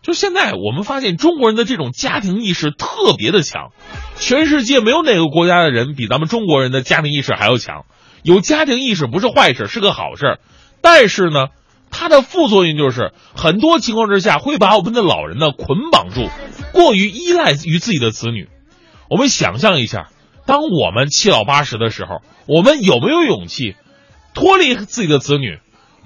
[0.01, 3.71] 就现在我们发现中国人的这种家庭意识特别的强，
[4.17, 7.85] 全世界没有哪个国家的人比咱们中国人的家庭意识还要强。
[8.23, 10.39] 有家庭意识不是坏事，是个好事，
[10.81, 11.47] 但是呢。
[11.91, 16.29] 它的副作用就是，很多情况之下会把我们的老人呢捆绑住，
[16.71, 18.47] 过于依赖于自己的子女。
[19.09, 20.11] 我们想象一下，
[20.45, 23.75] 当我们七老八十的时候，我们有没有勇气
[24.35, 25.57] 脱离自己的子女，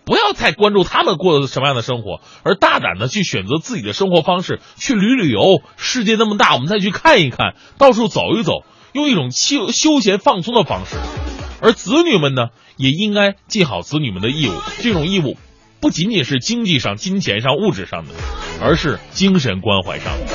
[0.05, 5.61] 不要太关注他们过的什么样的生活，而大胆的去选择自己的生活方式，去旅旅游。
[5.77, 10.97] 世界那么大，我们再去看一看，到处走一走，用一种休休闲放松的方式。
[11.61, 15.37] 而子女们呢，也应该尽好子女们的义务，这种义务。
[15.79, 18.13] 不仅仅是经济上、金钱上、物质上的，
[18.61, 20.25] 而是精神关怀上的。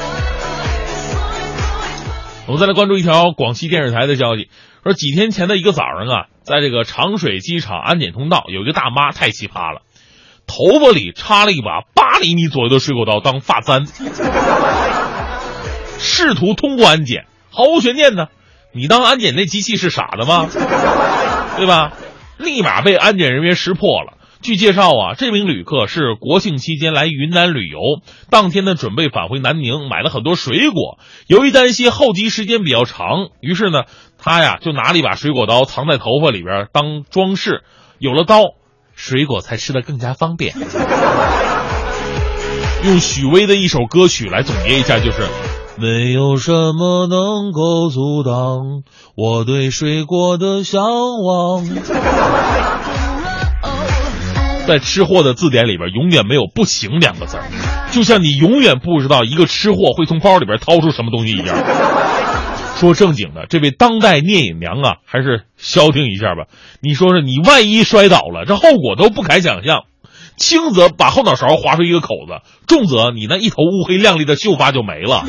[2.47, 4.49] 我们再来关注一条广西电视台的消息，
[4.89, 9.83] 说几天前的一个早上啊，在这个长水机场安检通道，有一个大妈太奇葩了，
[10.47, 13.85] 头发里插了一把八厘米左右的水果刀当发簪，
[15.99, 18.29] 试图通过安检，毫无悬念呢。
[18.73, 20.49] 你当安检那机器是傻的吗？
[21.59, 21.93] 对吧？
[22.39, 24.15] 立马被安检人员识破了。
[24.41, 27.81] 据介绍啊，这名旅客是国庆期间来云南旅游，
[28.31, 31.01] 当天呢准备返回南宁，买了很多水果。
[31.27, 33.83] 由于担心候机时间比较长，于是呢，
[34.19, 37.63] 他呀就拿了一把水果刀藏在头发里边当装饰。
[37.99, 38.43] 有了刀，
[38.95, 40.55] 水果才吃得更加方便。
[42.85, 45.23] 用许巍的一首歌曲来总结一下，就是
[45.77, 48.85] 没有什么能够阻挡
[49.17, 51.65] 我对水果的向往。
[54.69, 57.45] 在吃货的字典里边，永远没有“不行”两个字儿，
[57.91, 61.57] 就像你永远不知道一个吃货会从包里边掏出什么东西一样。
[62.79, 66.45] 说正经的，这位当代聂隐娘啊，还是消停一下吧。
[66.81, 69.83] 你说说，你万一摔倒了，这后果都不敢想象。
[70.37, 75.25] 轻则把后脑勺划出一个口子，重则你那一头乌黑亮丽的秀发就没了。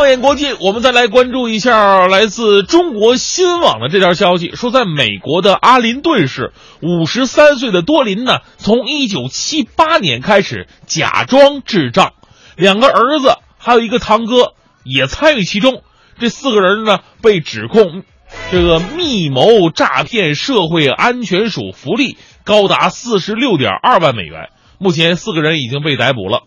[0.00, 12.14] 放眼国际，我们再来关注一下来自中国新网的这条消息，说在美国的阿林顿市，五十三岁的多林呢，从一九七八年开始假装智障，
[12.56, 15.82] 两个儿子还有一个堂哥也参与其中，
[16.18, 18.02] 这四个人呢被指控
[18.50, 24.48] 这个密谋诈骗社会安全署福利，高达四十六点二万美元。
[24.78, 26.44] 目前四个人已经被逮捕了，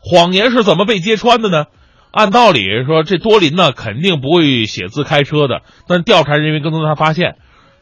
[0.00, 1.66] 谎言是怎么被揭穿的呢？
[2.10, 5.60] 按道理说，这多林呢肯定不会写字开车的。
[5.86, 7.36] 但调查人员跟踪他发现，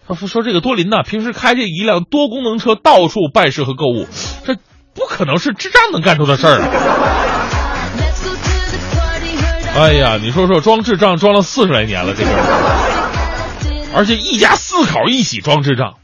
[0.07, 4.07] 他说说这个多林呢平时开着一辆多功能车到处办事和购物，
[4.45, 4.57] 这
[4.95, 6.69] 不可能是智障能干出的事儿啊！
[9.77, 12.31] 哎呀，你说说装智障装了四十来年了，这个，
[13.95, 15.95] 而且一家四口一起装智障，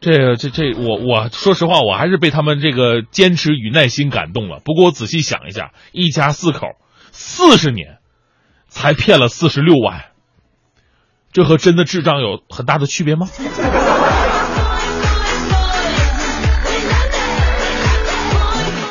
[0.00, 4.60] 这个这这我我说实话，我还是被他们这个坚持与耐心感动了。
[4.64, 6.66] 不过我仔细想一下，一家四口。
[7.22, 7.98] 四十年，
[8.68, 10.06] 才骗了四十六万，
[11.32, 13.28] 这和真的智障有很大的区别吗？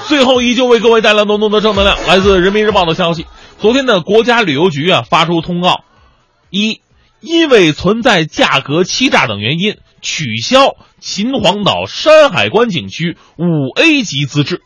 [0.07, 1.97] 最后依旧为各位带来浓浓的正能量。
[2.05, 3.25] 来自人民日报的消息，
[3.57, 5.83] 昨天的国家旅游局啊发出通告：
[6.51, 6.81] 一，
[7.21, 14.57] 因为存在价格欺诈等原因，取消秦皇岛山海关景区五 A 级资质；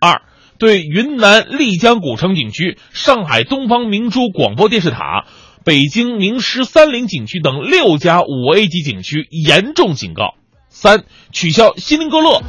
[0.00, 0.20] 二。
[0.58, 5.26] 对云南丽江古城景区、上海东方明珠广播电视塔、
[5.64, 10.34] 北京名师三陵景区等六家五 A 级景区严重警告。
[10.68, 12.42] 三、取消锡林郭勒、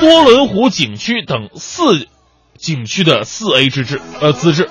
[0.00, 2.08] 多伦湖景区等四
[2.56, 4.00] 景区的四 A 资质。
[4.20, 4.68] 呃，资质。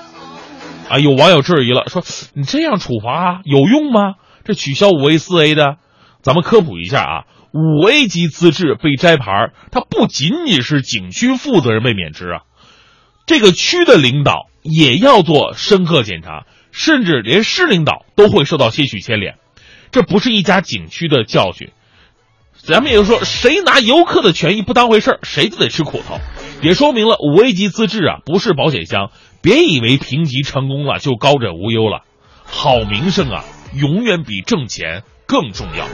[0.88, 2.02] 啊，有网友质疑了，说
[2.34, 4.14] 你这样处罚有用吗？
[4.44, 5.76] 这取消五 A、四 A 的，
[6.22, 7.24] 咱们科普一下啊。
[7.54, 12.40] 五 A 级资质被摘牌，它不仅仅是景区负责人被免职啊，
[13.26, 19.36] 这个区的领导也要做深刻检查，甚至连市领导都会受到些许牵连。
[19.92, 21.70] 这不是一家景区的教训，
[22.56, 26.18] 咱们也就说，谁拿游客的权益不当回事谁就得吃苦头。
[26.60, 32.02] 也说明了五 A 级资质啊，不是保险箱，别以为评级成功了就高枕无忧了。
[32.42, 33.44] 好名声啊，
[33.76, 35.86] 永远比挣钱更重要。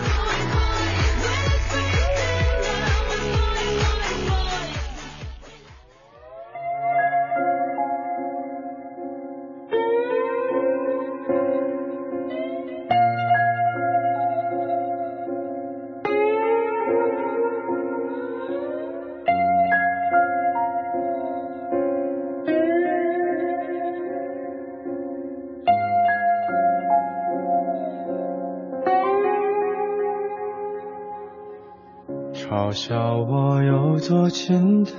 [32.71, 34.95] 嘲笑我有多简单，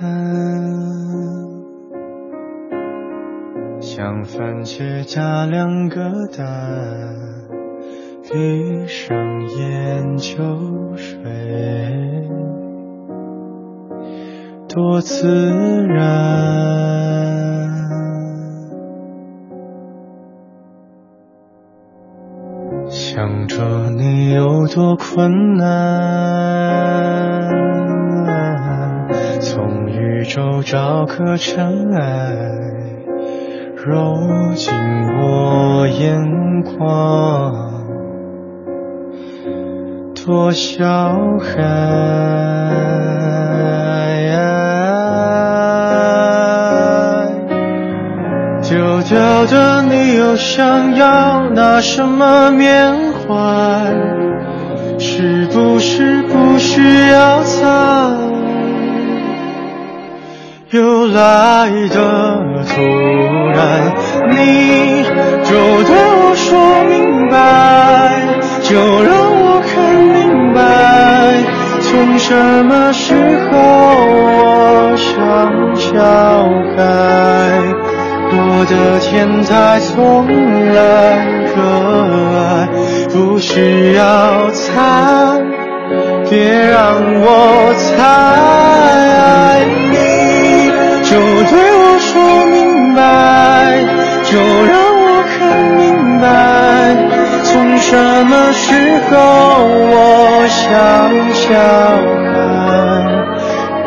[3.80, 5.98] 像番茄加两个
[6.36, 6.46] 蛋，
[8.30, 9.16] 闭上
[9.48, 10.34] 眼就
[10.96, 12.28] 睡，
[14.68, 17.51] 多自然。
[24.32, 25.66] 有多困难，
[29.40, 32.32] 从宇宙找颗尘埃，
[33.76, 34.14] 揉
[34.54, 34.72] 进
[35.20, 36.16] 我眼
[36.62, 37.52] 眶，
[40.14, 40.84] 多小
[41.38, 41.60] 孩。
[48.62, 54.11] 丢掉的你又想要拿什么缅怀？
[55.02, 56.80] 是不是不需
[57.10, 57.58] 要猜？
[60.70, 62.80] 又来的突
[63.52, 63.92] 然，
[64.30, 65.02] 你
[65.42, 65.50] 就
[65.82, 67.34] 对我说明白，
[68.62, 70.62] 就让我看明白，
[71.80, 73.12] 从什么时
[73.50, 75.10] 候我想
[75.76, 75.90] 小
[76.76, 76.78] 孩。
[78.34, 80.26] 我的天台从
[80.72, 80.80] 来
[81.54, 81.60] 热
[82.38, 82.40] 爱，
[83.12, 85.40] 不需要猜，
[86.30, 89.62] 别让我猜。
[89.90, 89.96] 你
[91.04, 91.10] 就
[91.50, 92.10] 对我说
[92.46, 93.00] 明白，
[94.24, 94.30] 就
[94.64, 95.38] 让我看
[95.76, 95.80] 明
[96.20, 96.26] 白，
[97.44, 97.90] 从什
[98.24, 98.64] 么时
[99.10, 99.12] 候
[99.90, 99.94] 我
[100.48, 100.64] 想
[101.34, 101.44] 小
[102.32, 102.32] 孩。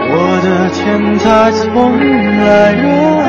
[0.07, 0.13] 我
[0.43, 0.80] 的天
[1.17, 1.65] 台从
[2.45, 2.84] 来热
[3.21, 3.26] 爱。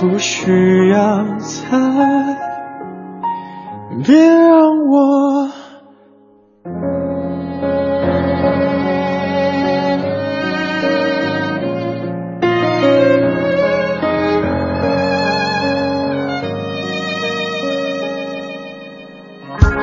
[0.00, 0.98] 不需要
[1.38, 1.78] 猜，
[4.02, 4.50] 别让
[4.88, 5.48] 我。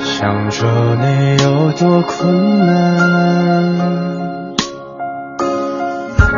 [0.04, 2.76] 想着你有多困难，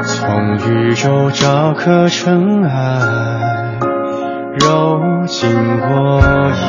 [0.06, 3.63] 从宇宙找颗尘埃，
[4.60, 5.50] 揉进
[5.82, 6.22] 我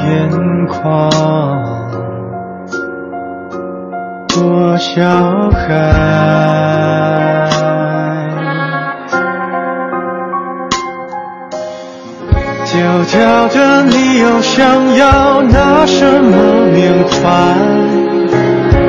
[0.07, 0.31] 眼
[0.69, 1.11] 眶，
[4.29, 5.03] 多小
[5.51, 5.61] 孩。
[12.73, 17.55] 丢掉的你又想要拿什么缅怀？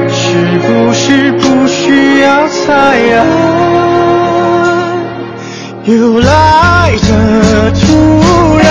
[0.08, 3.75] 是不是不需要猜？
[5.88, 8.66] 又来的突然，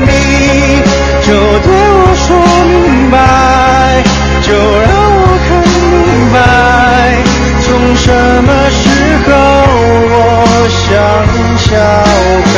[0.00, 0.08] 你
[1.20, 1.28] 就
[1.60, 2.26] 对我说
[2.64, 2.74] 明
[3.10, 3.16] 白，
[4.40, 4.48] 就
[4.80, 5.92] 让我看明
[6.32, 6.36] 白，
[7.60, 8.08] 从什
[8.44, 8.80] 么时
[9.26, 9.30] 候
[10.08, 10.16] 我
[10.72, 10.88] 想
[11.58, 11.66] 小
[12.48, 12.56] 孩。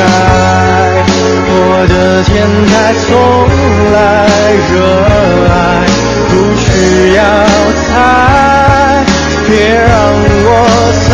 [1.53, 1.53] 我
[1.89, 2.31] 的天
[2.69, 3.09] 台从
[3.93, 3.97] 来
[4.71, 4.73] 热
[5.51, 5.59] 爱，
[6.29, 6.65] 不需
[7.17, 7.19] 要
[7.75, 7.91] 猜，
[9.49, 9.91] 别让
[10.47, 10.49] 我
[11.09, 11.11] 猜。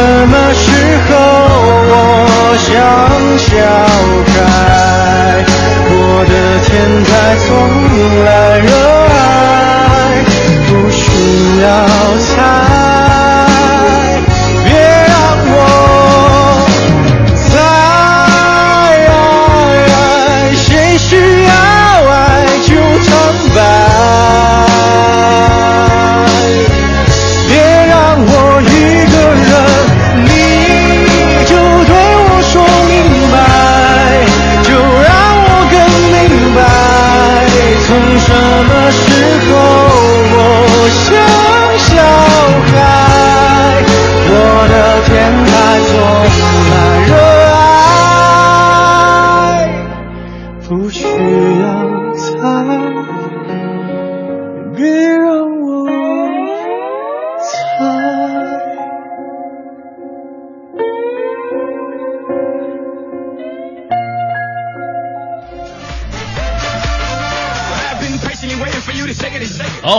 [0.00, 0.64] 什么时
[1.06, 1.10] 候
[1.90, 1.92] 我
[2.56, 2.68] 想
[3.36, 3.48] 小
[4.32, 4.34] 孩。
[5.92, 5.94] 我
[6.24, 6.32] 的
[6.64, 6.68] 天
[7.04, 7.08] 台
[7.44, 7.48] 从
[8.24, 8.28] 来
[8.60, 8.68] 热
[9.12, 10.24] 爱，
[10.68, 11.02] 不需
[11.60, 11.68] 要
[12.28, 12.32] 猜，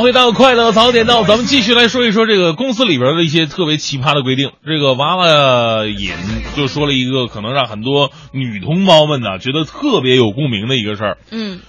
[0.01, 4.51] 回到快乐早点到，咱们继续来说一说这个公司里边的一些特别奇葩的规定。
[4.65, 6.11] 这个娃娃瘾
[6.55, 11.17] 就说了一个可能让很多女同胞们呢觉得特别有共鸣的一个事儿。
[11.29, 11.59] 嗯，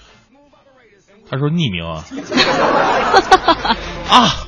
[1.29, 2.03] 他说匿名啊
[4.09, 4.47] 啊，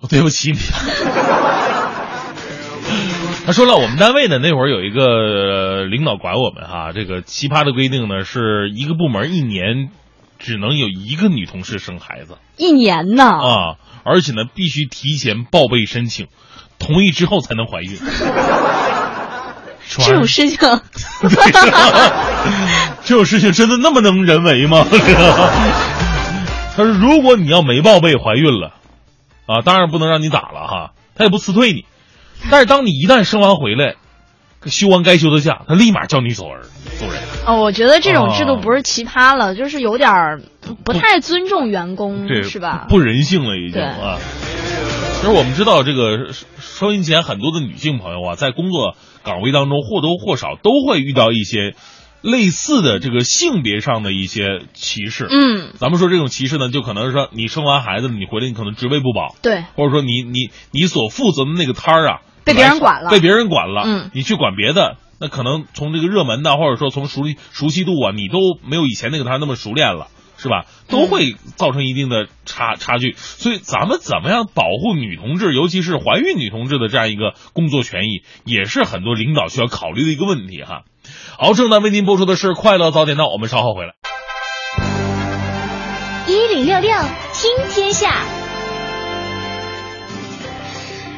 [0.00, 1.43] 我 对不起你了。
[3.46, 9.90] 他说了，我们单位呢那会儿有一个呃领导管我们哈，这个奇葩的规定呢是一个部门一年
[10.38, 16.28] 只能有一个女同事生孩子一年呢，啊，而且呢必须提前报备申请，
[16.78, 17.98] 同意之后才能怀孕。
[19.86, 20.58] 这种事情，
[23.04, 24.86] 这种事情真的那么能人为吗？
[24.90, 24.96] 他
[26.82, 28.72] 说，如果你要没报备怀孕了，
[29.46, 31.84] 啊，当然不能让你打了哈，他也不辞退你。
[32.50, 33.96] 但是当你一旦生完回来，
[34.66, 36.62] 休完该休的假，他立马叫你走人，
[36.98, 37.20] 走人。
[37.46, 40.40] 哦，我觉得这种制度不是奇葩了，就是有点儿
[40.84, 42.86] 不太尊重员工，对，是吧？
[42.88, 44.18] 不人性了，已经啊。
[45.20, 51.74] 其实我们知道，这个收收音机前很多的女性朋友啊，在工作岗位当中或多或少都会遇到一些
[52.20, 55.26] 类似的这个性别上的一些歧视。
[55.30, 68.38] 嗯，咱们说这种歧视呢，就可能是说你生完孩子，你回来你可能职位不保，对，或者说你你你所负责的那个摊儿啊，被别人管了被别人管了，嗯你去管别的，那可能从这个热门的，或者说从熟悉熟悉度啊，你都
[68.68, 70.08] 没有以前那个他那么熟练了。
[70.36, 70.64] 是吧？
[70.88, 80.82] 都会造成一定的差差距，所以咱们怎么样保护女同志，尤其是怀孕女同志的这样一个工作权益，也是很多领导需要考虑的一个问题哈。
[81.38, 83.92] 好，正在为您播出的是《快乐早点到》，我们稍后回来。
[86.26, 86.90] 一零六六
[87.32, 88.43] 听天下。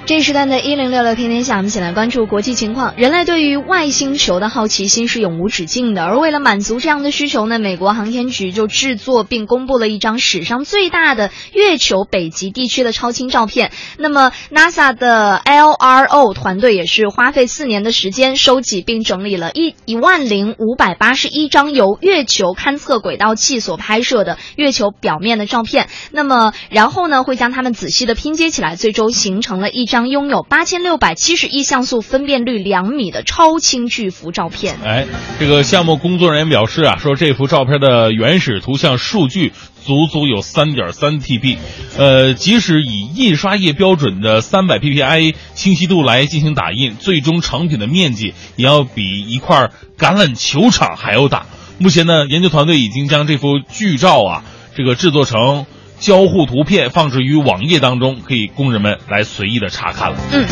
[0.06, 2.94] 这一时段的“一零六六天天下”，我们一起来关注国际情况。
[2.96, 13.72] 人类对于外星球的好奇心是永无止境的，而为了满足这样的需求呢，美国航天局就制作并公布了一张史上最大的月球北极地区的超清照片。
[13.98, 25.88] 那么，NASA 的 LRO 团队也是花费四年的时间收集并整理了一一万零五百八十一张由月球勘测轨道器所拍摄的月球表面的照片。
[26.12, 34.76] 那么，然后呢，会将它们仔细的拼接起来，最终形成了一张将拥有八千六百七十亿像素分辨率两米的超清巨幅照片。
[34.84, 35.06] 哎，
[35.40, 39.54] 这个项目工作人员表示啊，说这幅照片的原始图像数据
[39.86, 41.56] 足足有三点三 TB，
[41.96, 51.46] 呃，即使以印刷业标准的三百 PPI 清晰度来进行打印，最终成品的面积也要比一块橄榄球场还要大。
[51.78, 54.44] 目前呢，研究团队已经将这幅剧照啊，
[54.76, 55.64] 这个制作成
[55.98, 60.18] 交互图片，放置于网页当中，可以供人们来随意的查看了。
[60.32, 60.46] 嗯。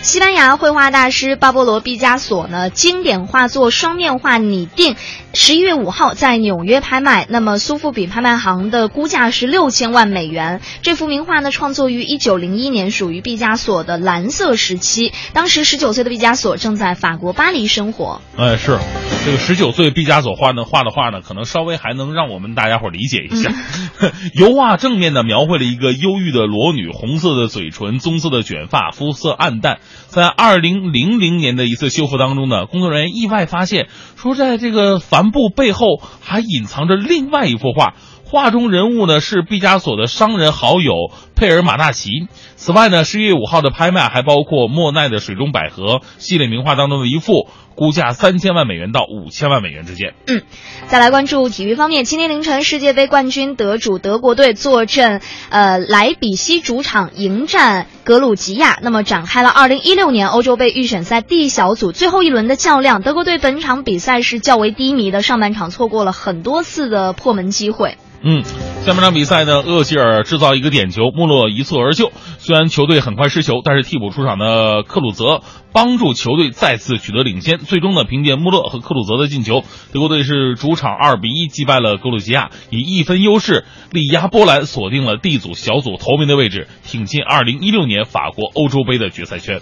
[0.00, 4.94] 西班牙绘画大师巴勃罗·毕加索呢，经典画作《双面画》拟定，
[5.40, 7.24] 十一月五号在纽约拍卖。
[7.30, 10.60] 那么苏富比拍卖行的估价是六千万美元。
[10.82, 15.12] 这幅名画呢，创作于一九零一年，属于毕加索的蓝色时期。
[15.34, 18.20] 当时十九岁的毕加索正在法国巴黎生活。
[18.36, 18.80] 哎，是
[19.24, 23.52] 这个十九岁毕加索画的画的画呢，可能稍微还能让我们大家伙理解一下。
[24.34, 29.78] 油画正面呢，描绘了一个忧郁的裸女，红色的嘴唇，棕色的卷发，肤色暗淡。
[30.08, 33.86] 在二零零零年的一次修复当中呢，工作人员意外发现，
[34.16, 34.98] 说在这个
[35.30, 37.94] 布背后还隐藏着另外一幅画。
[38.24, 40.92] 画中人物呢是毕加索的商人好友
[41.34, 42.10] 佩尔马纳奇。
[42.56, 45.84] 此外呢，十一月五号的拍卖还包括莫奈的《水中百合》
[46.18, 47.48] 系列名画当中的一幅，
[47.78, 50.14] 估价三千万美元到五千万美元之间。
[50.26, 50.42] 嗯，
[50.88, 55.20] 再来关注体育方面，今天凌晨世界杯冠军得主德国队坐镇
[55.50, 63.00] 呃莱比锡主场迎战格鲁吉亚，那么展开了二零一六年欧洲杯预选赛 D 小组最后一轮的较量。
[63.00, 67.96] 德国队本场比赛是较为低迷的，上半场错过了很多次的破门机会。
[68.20, 68.42] 嗯，
[68.84, 72.10] 下半场比赛呢，厄齐尔制造一个点球，穆勒一蹴而就。
[72.40, 75.42] 虽然球队很快失球，但是替补出场的克鲁泽
[75.78, 77.58] 帮助球队再次取得领先。
[77.58, 79.62] 最终呢，凭借穆勒和克鲁泽的进球，
[79.92, 89.60] 德国队是主场二比一击败了格鲁吉亚，以一分优势力压波兰，锁定了 D 组小组头名的位置，挺进二零一六年法国欧洲杯的决赛圈。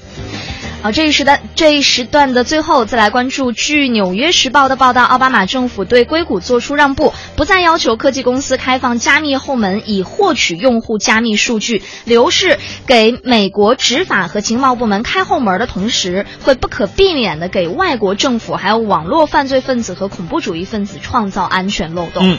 [0.83, 3.53] 好，这一时段这一时段的最后，再来关注。
[3.53, 11.83] 据《纽约时报》的报道，奥巴马政府对硅谷做出让步，不再要求科技公司开放加密后门以获取用户加密数据。
[12.05, 22.23] 流是给美国执法和情报部门开后门的同时，时会不可避免的给外国政府还有网络犯罪分子和恐怖主义分子创造安全漏洞。
[22.25, 22.39] 嗯。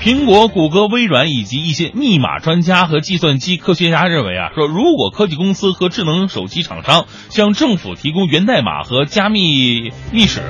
[0.00, 10.40] 苹果、谷歌、微软以及一些密码专家和计算机科学家认为啊，说如果科技公司和智能手机厂商向政府提供源代码和加密历史，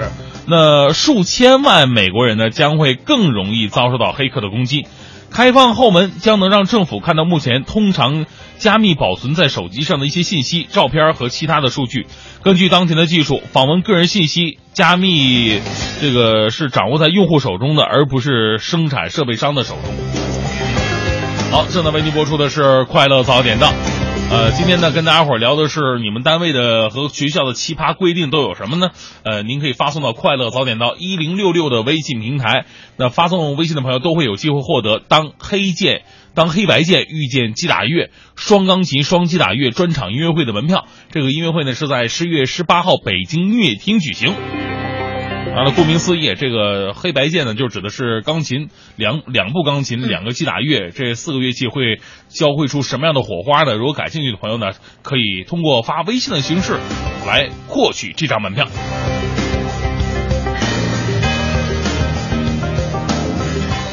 [0.46, 4.86] 那数千万美国人呢将会更容易遭受到黑客的攻击。
[5.30, 8.24] 开放后门将能让政府看到目前通常
[8.56, 12.06] 加密保存在手机上的一些信息、照片和其他的数据。
[12.42, 15.60] 根据当前的技术，访问个人信息加密，
[16.00, 19.92] 这个是掌握在用户手中的，而不是生产设备商的手中。
[21.50, 23.66] 好，正在为您播出的是《快乐早点到》。
[24.30, 28.90] 呃，今天呢，跟大家伙聊的是你们单位的和学校的奇葩规定都有什么呢？
[29.22, 32.66] 呃，您可以发送到“快乐早点到一零六六”的微信平台。
[32.98, 36.02] 那发送微信的朋友都会有机会获得当黑键、
[36.34, 40.86] 当黑白键遇见击打乐双钢琴双击打乐专场音乐会的门票。
[41.10, 44.34] 这个音乐会呢是在十月十八号北京音乐厅举行。
[45.58, 53.74] 完了，顾名思义，这个黑白键呢，就指的是钢琴两两部钢琴，两个击打乐，这四个乐器会交汇出什么样的火花呢？
[53.74, 54.70] 如果感兴趣的朋友呢，
[55.02, 56.78] 可以通过发微信的形式
[57.26, 58.68] 来获取这张门票。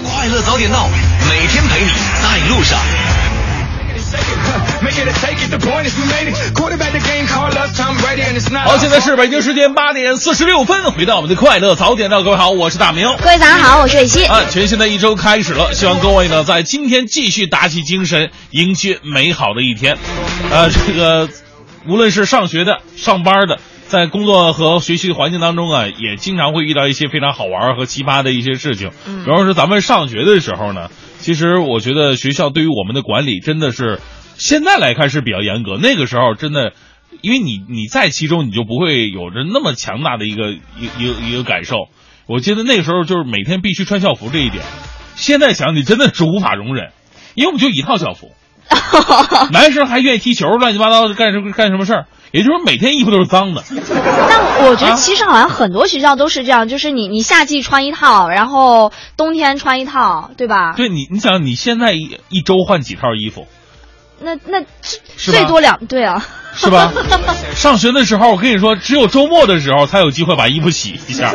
[0.04, 0.88] 快乐早点到，
[1.28, 1.90] 每天陪你
[2.22, 3.05] 在路上。
[8.64, 13.08] 好，现在是北京时间八点四十六分，回到我们的快乐早点到，各位好，我是大明。
[13.18, 14.26] 各位早上好，我是蕊希。
[14.26, 19.98] 啊，全新的一周开始了，希望各位呢在今天继续打起精神，迎接美好的一天。
[20.52, 21.28] 呃，这个
[21.88, 28.92] 无论是上学的、上班的，在工作和学习的环境当中啊，也经常会遇到一些非常好玩和奇葩的一些事情。
[29.06, 30.90] 比方说咱们上学的时候呢，
[31.26, 34.00] 其实我觉得学校对于我们的管理真的是。
[34.38, 36.74] 现在来看是比较严格，那个时候真的，
[37.22, 40.60] 因为你你在其中，你就不会有着那么强大的一个一
[41.00, 41.88] 一个一个感受。
[42.28, 44.62] 我记得那个时候就是每天必须穿校服这一点，
[45.16, 46.92] 现在想你真的是无法容忍，
[47.34, 48.34] 因为我们就一套校服，
[49.52, 53.64] 男生还愿意踢球，乱七八糟干什么干什么事儿，也就是每天衣服都是脏的。
[54.30, 60.74] 但我觉得其实好像很多学校都是这样，就是你你夏季穿一套，然后冬天穿一套，对吧？
[60.76, 63.48] 对你，你想你现在一一周换几套衣服？
[64.22, 64.64] 那那
[65.18, 66.92] 最多两对啊，是吧？
[67.56, 71.34] 上学的时候，我跟你说，只有周末的时候才有机会把衣服洗一下。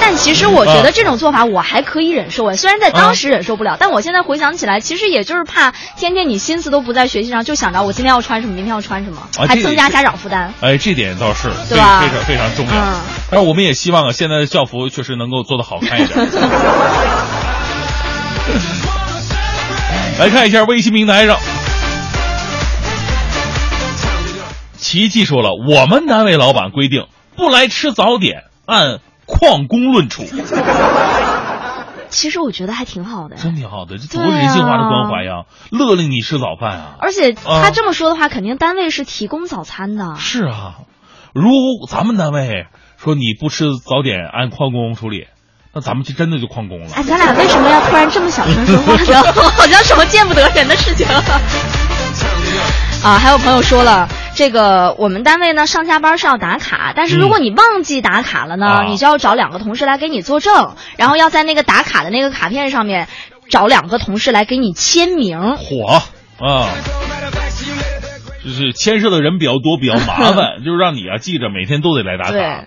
[0.00, 10.52] 但其实我觉得这种做法我还可以忍受哎，虽然在当时忍受不了，但我现在回想起来，其实也就是怕天天你心思都不在学习上，就想着我今天要穿什么，明天要穿什么，还增加家长负担。
[10.60, 12.00] 哎，这点倒是对吧？
[12.00, 12.72] 非常非常重要。
[13.30, 16.28] 但是我们也希望啊，现在的校服确实能够做得好看一点。
[20.16, 21.36] 来看一下微信平台上。
[24.84, 27.06] 奇迹说了，我们单位老板规定
[27.36, 30.24] 不来吃早点，按旷工论处。
[32.10, 35.44] 其实我觉得还挺好的，真挺好的，这多人性化的关怀呀！
[35.70, 36.96] 勒令你吃早饭啊！
[37.00, 40.16] 而且他这么说的话，肯定单位是提供早餐的。
[40.16, 40.74] 是啊，
[41.32, 42.66] 如果咱们单位
[42.98, 45.28] 说你不吃早点，按旷工处理，
[45.72, 46.90] 那咱们就真的就旷工了。
[46.94, 49.32] 哎，咱俩为什么要突然这么小声说话呢？
[49.56, 51.06] 好像什么见不得人的事情。
[51.08, 51.22] 啊，
[53.02, 63.08] 还有朋友说了，这个我们单位呢上下班是要打卡，但是如果你忘记打卡了呢，你就要找两个同事来给你作证，然后要在那个打卡的那个卡片上面
[63.48, 65.56] 找两个同事来给你签名。
[65.56, 66.02] 火
[66.40, 66.68] 啊！
[68.44, 72.64] 就是牵涉的人比较多，比较麻烦， 就是让你啊记着每天都得来打卡。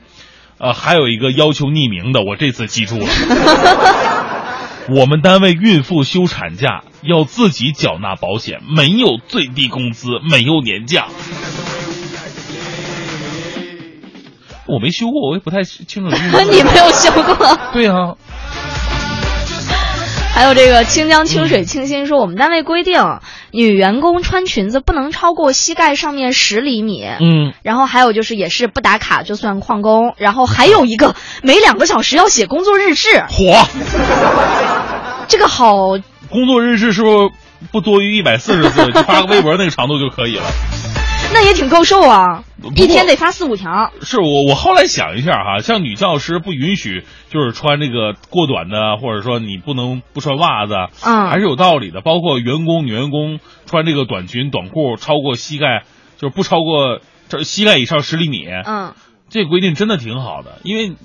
[0.59, 3.05] 呃，还有一个要求匿名的，我这次记住了。
[4.89, 11.07] 我们单位孕妇休产假要自己缴纳保险，没有最低工资，没有年假。
[14.65, 16.15] 我没休过，我也不太清楚。
[16.49, 17.59] 你没有休过？
[17.73, 18.15] 对呀。
[20.37, 23.01] 还有这个清江清水清新说，我们单位规定，
[23.49, 27.03] 女员工穿裙子不能超过膝盖上面十厘米。
[27.19, 27.53] 嗯。
[27.63, 30.13] 然后还有就是，也是不打卡就算旷工。
[30.17, 33.23] 然后还有一个，每两个小时要写工作日志。
[33.27, 33.67] 火。
[35.27, 35.97] 这个好。
[36.29, 37.29] 工作日志是不是
[37.71, 38.91] 不多于一百四十字？
[38.91, 40.43] 就发个微博那个长度就可以了。
[41.39, 42.43] 那也挺够受啊，
[42.75, 43.91] 一天得发四五条。
[44.01, 50.73] 是我我后来想一下哈，像女教师不允许就是穿这个过短的，或者说你不能不穿袜子，
[51.03, 52.01] 嗯，还是有道理的。
[52.01, 55.83] 包括员工女员工穿这个短裙短裤超过膝盖，
[56.17, 58.95] 就是不超过这膝盖以上十厘米，嗯，
[59.29, 60.57] 这规定真的挺好的。
[60.63, 60.95] 因为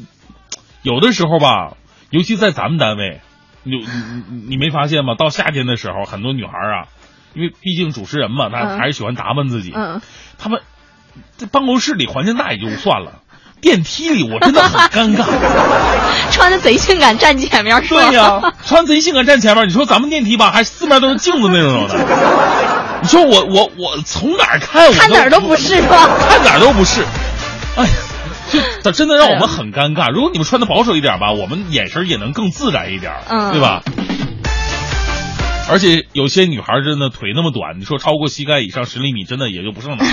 [0.81, 1.77] 有的时候吧，
[2.09, 3.21] 尤其在咱们单位，
[3.65, 5.15] 你你你没发现吗？
[5.15, 6.89] 到夏天的时候，很多女孩啊。
[7.35, 9.73] 因为毕竟主持人嘛，他还是喜欢打扮自己。
[9.75, 10.01] 嗯，
[10.39, 10.61] 他们
[11.37, 13.21] 在办公室里环境大也就算了，
[13.61, 15.25] 电梯里我真的很尴尬。
[16.31, 18.09] 穿的贼性感站前面是吧？
[18.09, 19.69] 对呀，穿贼性感站前面。
[19.69, 21.95] 你说咱们电梯吧，还四面都是镜子那种的。
[23.03, 24.93] 你说我我我从哪儿看？
[24.93, 26.09] 看哪儿都不是吧？
[26.29, 27.05] 看哪儿都不是。
[27.77, 27.91] 哎呀，
[28.83, 30.11] 就 真的让我们很尴尬。
[30.13, 33.13] 如果你们穿的保守一点吧，我们眼神也能更自然一点，
[33.53, 33.83] 对吧？
[35.73, 40.05] 而且有些女孩真的腿那么短，你说超过膝盖以上十厘米，真的也就不剩哪。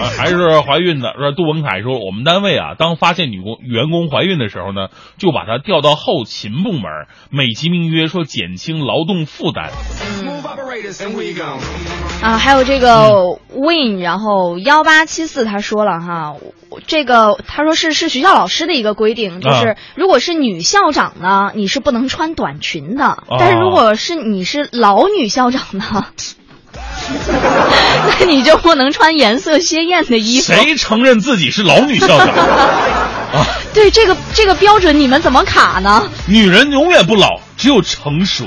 [0.00, 1.12] 啊，还是怀孕的。
[1.18, 4.88] 说杜文凯说，我们单位啊，当发现女工员工怀孕的时候呢，
[5.18, 6.82] 就把她调到后勤部门，
[7.30, 9.70] 美其名曰说减轻劳动负担。
[12.22, 16.34] 啊，还有这个 Win，然后幺八七四他说了哈，
[16.86, 26.06] 这个他说是是学校老师的一个规定，就是、啊如果是女校长呢，你是不能穿短裙的，哦但是如果是你是老女校长呢，
[28.20, 30.52] 那你就不能穿颜色鲜艳的衣服。
[30.52, 32.28] 谁承认自己是老女校长？
[33.32, 33.44] 啊，
[33.74, 36.08] 对这个这个标准你们怎么卡呢？
[36.26, 38.46] 女人永远不老，只有成熟。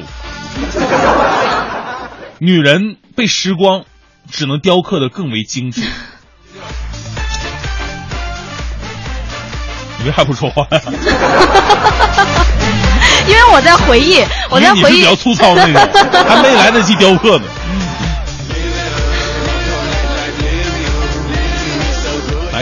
[2.39, 3.83] 女人被时光
[4.31, 5.81] 只能雕刻的更为精致。
[10.01, 10.81] 你为啥不说话呀？
[13.27, 17.43] 因为我在回忆，我在回忆你是比较粗糙的那种，还没来得及雕刻呢。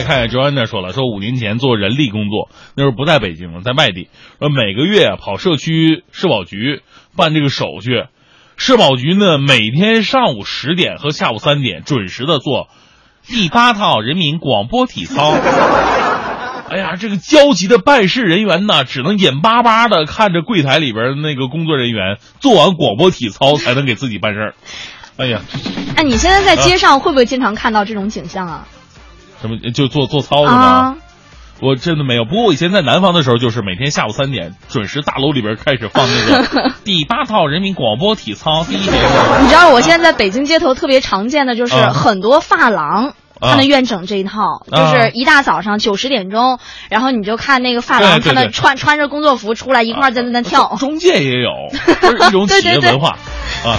[0.07, 4.07] 来看看 Joanna 说了，说五年前做人力工作，那时候不在北京，在外地，
[4.39, 6.81] 说每个月啊跑社区社保局
[7.17, 8.05] 办这个手续，
[8.55, 12.69] 社保局呢每天上午十点和下午三点准时的做
[13.27, 15.35] 第八套人民广播体操。
[16.69, 24.55] 哎呀，这个焦急的办事人员呢，只能眼巴巴的看着柜台里边那个工作人员做完广播体操，才能给自己办事儿。
[25.17, 25.41] 哎呀，
[25.95, 28.67] 哎，你现在在街上会不会经常看到这种景象啊？
[29.41, 30.57] 什么就做做操是吗？
[30.57, 30.95] 啊，
[31.61, 32.25] 我真的没有。
[32.25, 38.97] 不过我以前在南方的时候，就是每天下午三点准时，大楼里边开始放那个 第八套人民广播体操第一节课。
[39.41, 43.13] 你知道我现在在北京街头特别常见的就是啊很多发廊。
[43.39, 46.57] 啊他们愿整这一套，啊就是一大早上九十点钟，
[46.89, 50.75] 然后你就看那个发廊，他们穿穿着工作服出来一块儿在那跳。
[50.79, 51.51] 中介也有，
[52.29, 53.09] 一种企业文化
[53.63, 53.77] 啊。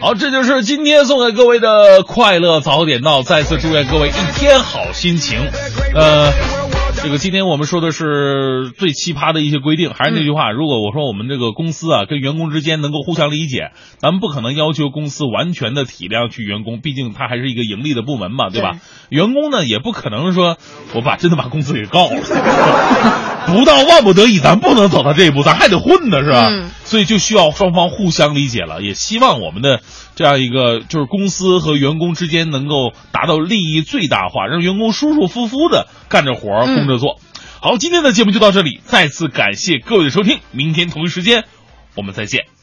[0.00, 5.40] 好，这就是今天送给各位的快乐早点到，再次祝愿各位一天好心情。
[5.94, 6.30] 呃，
[7.04, 18.78] 这个今天我们说的是最奇葩的一些规定，还是那句话，如果我说我们这个公司啊跟员工之间能够互相理解，咱们不可能要求公司完全的体谅去员工，毕竟它还是一个盈利的部门嘛，对吧？
[19.10, 20.56] 员工呢也不可能说
[20.94, 22.16] 我把真的把公司给告了，
[23.52, 26.48] 不到万不得已，咱不能走到这一步，咱还得混呢，是吧？
[26.48, 29.80] 嗯所以就需要双方互相理解了，也希望我们的
[30.14, 37.20] 这样一个就是公司和员工之间能够达到利益最大化，让员工舒舒服服的干着活儿，嗯工着做。
[37.60, 41.44] 好，今天的节目就到这里，再次感谢各位的收听，明天同一时间
[41.96, 42.53] 我们再见。